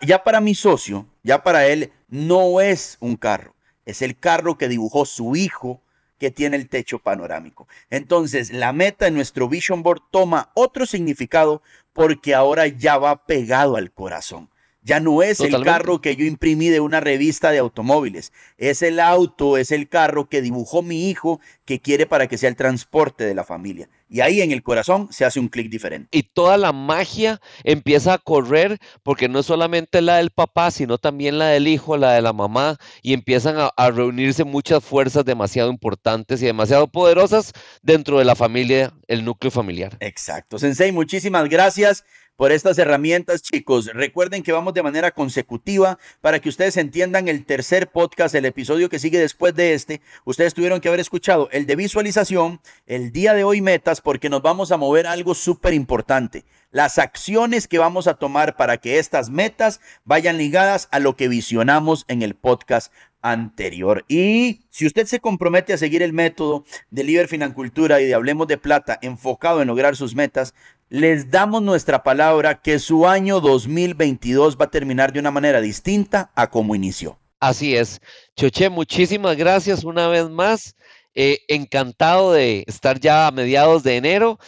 Ya 0.00 0.22
para 0.22 0.40
mi 0.40 0.54
socio, 0.54 1.06
ya 1.22 1.42
para 1.42 1.66
él, 1.66 1.92
no 2.08 2.60
es 2.60 2.96
un 3.00 3.16
carro, 3.16 3.54
es 3.84 4.02
el 4.02 4.18
carro 4.18 4.56
que 4.56 4.68
dibujó 4.68 5.04
su 5.04 5.36
hijo 5.36 5.82
que 6.18 6.30
tiene 6.30 6.56
el 6.56 6.68
techo 6.68 6.98
panorámico. 6.98 7.68
Entonces, 7.90 8.52
la 8.52 8.72
meta 8.72 9.06
en 9.06 9.14
nuestro 9.14 9.48
Vision 9.48 9.82
Board 9.82 10.02
toma 10.10 10.50
otro 10.54 10.86
significado 10.86 11.62
porque 11.92 12.34
ahora 12.34 12.66
ya 12.66 12.98
va 12.98 13.24
pegado 13.26 13.76
al 13.76 13.92
corazón. 13.92 14.50
Ya 14.88 15.00
no 15.00 15.22
es 15.22 15.40
el 15.40 15.62
carro 15.62 16.00
que 16.00 16.16
yo 16.16 16.24
imprimí 16.24 16.68
de 16.68 16.80
una 16.80 17.00
revista 17.00 17.50
de 17.50 17.58
automóviles. 17.58 18.32
Es 18.56 18.80
el 18.80 19.00
auto, 19.00 19.58
es 19.58 19.70
el 19.70 19.86
carro 19.86 20.30
que 20.30 20.40
dibujó 20.40 20.80
mi 20.80 21.10
hijo 21.10 21.40
que 21.66 21.78
quiere 21.78 22.06
para 22.06 22.26
que 22.26 22.38
sea 22.38 22.48
el 22.48 22.56
transporte 22.56 23.24
de 23.24 23.34
la 23.34 23.44
familia. 23.44 23.90
Y 24.08 24.22
ahí 24.22 24.40
en 24.40 24.50
el 24.50 24.62
corazón 24.62 25.08
se 25.12 25.26
hace 25.26 25.40
un 25.40 25.48
clic 25.48 25.68
diferente. 25.68 26.08
Y 26.10 26.22
toda 26.22 26.56
la 26.56 26.72
magia 26.72 27.38
empieza 27.64 28.14
a 28.14 28.18
correr 28.18 28.78
porque 29.02 29.28
no 29.28 29.40
es 29.40 29.46
solamente 29.46 30.00
la 30.00 30.16
del 30.16 30.30
papá, 30.30 30.70
sino 30.70 30.96
también 30.96 31.38
la 31.38 31.48
del 31.48 31.68
hijo, 31.68 31.98
la 31.98 32.14
de 32.14 32.22
la 32.22 32.32
mamá, 32.32 32.78
y 33.02 33.12
empiezan 33.12 33.56
a, 33.58 33.90
reunirse 33.90 34.44
muchas 34.44 34.82
fuerzas 34.82 35.26
demasiado 35.26 35.68
importantes 35.68 36.40
y 36.40 36.46
demasiado 36.46 36.86
poderosas 36.88 37.52
dentro 37.82 38.18
de 38.18 38.24
la 38.24 38.34
familia, 38.34 38.94
el 39.06 39.22
núcleo 39.22 39.50
familiar. 39.50 39.98
Exacto. 40.00 40.58
Sensei, 40.58 40.92
muchísimas 40.92 41.46
gracias 41.50 42.04
por 42.38 42.52
estas 42.52 42.78
herramientas, 42.78 43.42
chicos. 43.42 43.86
Recuerden 43.92 44.44
que 44.44 44.52
vamos 44.52 44.72
de 44.72 44.84
manera 44.84 45.10
consecutiva 45.10 45.98
para 46.20 46.38
que 46.38 46.48
ustedes 46.48 46.76
entiendan 46.76 47.26
el 47.26 47.44
tercer 47.44 47.90
podcast, 47.90 48.32
el 48.36 48.44
episodio 48.44 48.88
que 48.88 49.00
sigue 49.00 49.18
después 49.18 49.56
de 49.56 49.74
este. 49.74 50.00
Ustedes 50.24 50.54
tuvieron 50.54 50.80
que 50.80 50.86
haber 50.86 51.00
escuchado 51.00 51.48
el 51.50 51.66
de 51.66 51.74
visualización, 51.74 52.60
el 52.86 53.10
día 53.10 53.34
de 53.34 53.42
hoy 53.42 53.60
metas, 53.60 54.00
porque 54.00 54.30
nos 54.30 54.40
vamos 54.40 54.70
a 54.70 54.76
mover 54.76 55.08
algo 55.08 55.34
súper 55.34 55.74
importante. 55.74 56.44
Las 56.70 56.98
acciones 56.98 57.66
que 57.66 57.78
vamos 57.78 58.06
a 58.06 58.14
tomar 58.14 58.56
para 58.56 58.76
que 58.76 59.00
estas 59.00 59.30
metas 59.30 59.80
vayan 60.04 60.38
ligadas 60.38 60.86
a 60.92 61.00
lo 61.00 61.16
que 61.16 61.26
visionamos 61.26 62.04
en 62.06 62.22
el 62.22 62.36
podcast 62.36 62.92
anterior. 63.20 64.04
Y 64.08 64.60
si 64.70 64.86
usted 64.86 65.06
se 65.06 65.20
compromete 65.20 65.72
a 65.72 65.78
seguir 65.78 66.02
el 66.02 66.12
método 66.12 66.64
de 66.90 67.04
Liber 67.04 67.26
Financultura 67.26 68.00
y 68.00 68.06
de 68.06 68.14
Hablemos 68.14 68.46
de 68.46 68.58
Plata 68.58 68.98
enfocado 69.02 69.60
en 69.60 69.68
lograr 69.68 69.96
sus 69.96 70.14
metas, 70.14 70.54
les 70.88 71.30
damos 71.30 71.62
nuestra 71.62 72.02
palabra 72.02 72.60
que 72.60 72.78
su 72.78 73.06
año 73.06 73.40
2022 73.40 74.56
va 74.56 74.66
a 74.66 74.70
terminar 74.70 75.12
de 75.12 75.20
una 75.20 75.30
manera 75.30 75.60
distinta 75.60 76.30
a 76.34 76.48
como 76.48 76.74
inició. 76.74 77.18
Así 77.40 77.76
es. 77.76 78.00
Choche, 78.36 78.68
muchísimas 78.68 79.36
gracias 79.36 79.84
una 79.84 80.08
vez 80.08 80.28
más. 80.28 80.74
Eh, 81.14 81.40
encantado 81.48 82.32
de 82.32 82.64
estar 82.66 83.00
ya 83.00 83.26
a 83.26 83.32
mediados 83.32 83.82
de 83.82 83.96
enero 83.96 84.38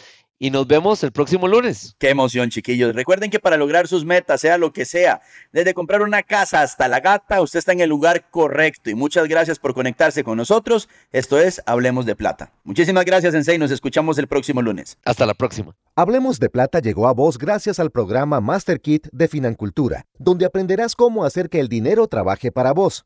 y 0.41 0.49
nos 0.49 0.65
vemos 0.65 1.03
el 1.03 1.11
próximo 1.11 1.47
lunes. 1.47 1.95
Qué 1.99 2.09
emoción, 2.09 2.49
chiquillos. 2.49 2.95
Recuerden 2.95 3.29
que 3.29 3.39
para 3.39 3.57
lograr 3.57 3.87
sus 3.87 4.05
metas, 4.05 4.41
sea 4.41 4.57
lo 4.57 4.73
que 4.73 4.85
sea, 4.85 5.21
desde 5.51 5.75
comprar 5.75 6.01
una 6.01 6.23
casa 6.23 6.63
hasta 6.63 6.87
la 6.87 6.99
gata, 6.99 7.43
usted 7.43 7.59
está 7.59 7.73
en 7.73 7.81
el 7.81 7.89
lugar 7.89 8.27
correcto. 8.31 8.89
Y 8.89 8.95
muchas 8.95 9.27
gracias 9.27 9.59
por 9.59 9.75
conectarse 9.75 10.23
con 10.23 10.37
nosotros. 10.37 10.89
Esto 11.11 11.39
es 11.39 11.61
Hablemos 11.67 12.07
de 12.07 12.15
Plata. 12.15 12.51
Muchísimas 12.63 13.05
gracias, 13.05 13.33
Sensei. 13.33 13.59
Nos 13.59 13.69
escuchamos 13.69 14.17
el 14.17 14.25
próximo 14.25 14.63
lunes. 14.63 14.97
Hasta 15.05 15.27
la 15.27 15.35
próxima. 15.35 15.75
Hablemos 15.95 16.39
de 16.39 16.49
Plata 16.49 16.79
llegó 16.79 17.07
a 17.07 17.13
vos 17.13 17.37
gracias 17.37 17.79
al 17.79 17.91
programa 17.91 18.41
Master 18.41 18.81
Kit 18.81 19.09
de 19.11 19.27
Financultura, 19.27 20.07
donde 20.17 20.47
aprenderás 20.47 20.95
cómo 20.95 21.23
hacer 21.23 21.49
que 21.49 21.59
el 21.59 21.67
dinero 21.67 22.07
trabaje 22.07 22.51
para 22.51 22.71
vos. 22.71 23.05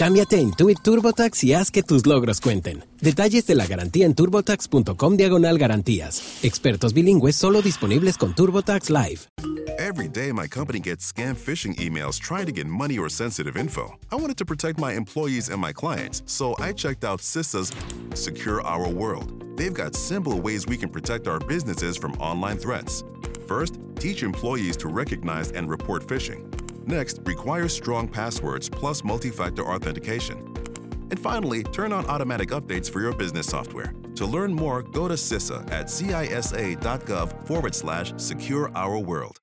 Cámbiate 0.00 0.36
a 0.36 0.40
Intuit 0.40 0.80
TurboTax 0.80 1.44
y 1.44 1.52
haz 1.52 1.70
que 1.70 1.82
tus 1.82 2.06
logros 2.06 2.40
cuenten. 2.40 2.86
Detalles 3.02 3.46
de 3.46 3.54
la 3.54 3.66
garantía 3.66 4.06
en 4.06 4.14
turbotax.com 4.14 5.14
diagonal 5.18 5.58
garantías. 5.58 6.42
Expertos 6.42 6.94
bilingües 6.94 7.36
solo 7.36 7.60
disponibles 7.60 8.16
con 8.16 8.34
TurboTax 8.34 8.88
Live. 8.88 9.28
Every 9.78 10.08
day 10.08 10.32
my 10.32 10.48
company 10.48 10.80
gets 10.80 11.04
scam 11.04 11.36
phishing 11.36 11.76
emails 11.76 12.18
trying 12.18 12.46
to 12.46 12.52
get 12.52 12.66
money 12.66 12.96
or 12.96 13.10
sensitive 13.10 13.58
info. 13.58 13.94
I 14.10 14.16
wanted 14.16 14.38
to 14.38 14.46
protect 14.46 14.80
my 14.80 14.94
employees 14.94 15.50
and 15.50 15.60
my 15.60 15.70
clients, 15.70 16.22
so 16.24 16.54
I 16.58 16.72
checked 16.72 17.04
out 17.04 17.20
CISA's 17.20 17.70
Secure 18.14 18.62
Our 18.62 18.88
World. 18.88 19.28
They've 19.58 19.74
got 19.74 19.94
simple 19.94 20.40
ways 20.40 20.66
we 20.66 20.78
can 20.78 20.88
protect 20.88 21.28
our 21.28 21.40
businesses 21.40 21.98
from 21.98 22.12
online 22.12 22.56
threats. 22.56 23.04
First, 23.46 23.78
teach 23.96 24.22
employees 24.22 24.78
to 24.78 24.88
recognize 24.88 25.50
and 25.50 25.68
report 25.68 26.06
phishing. 26.06 26.59
Next, 26.86 27.20
require 27.24 27.68
strong 27.68 28.08
passwords 28.08 28.68
plus 28.68 29.04
multi 29.04 29.30
factor 29.30 29.64
authentication. 29.64 30.38
And 31.10 31.18
finally, 31.18 31.62
turn 31.62 31.92
on 31.92 32.06
automatic 32.06 32.50
updates 32.50 32.90
for 32.90 33.00
your 33.00 33.12
business 33.12 33.46
software. 33.46 33.92
To 34.16 34.26
learn 34.26 34.52
more, 34.54 34.82
go 34.82 35.08
to 35.08 35.14
CISA 35.14 35.70
at 35.70 35.86
cisa.gov 35.86 37.46
forward 37.46 37.74
slash 37.74 38.12
secure 38.16 38.70
our 38.74 38.98
world. 38.98 39.36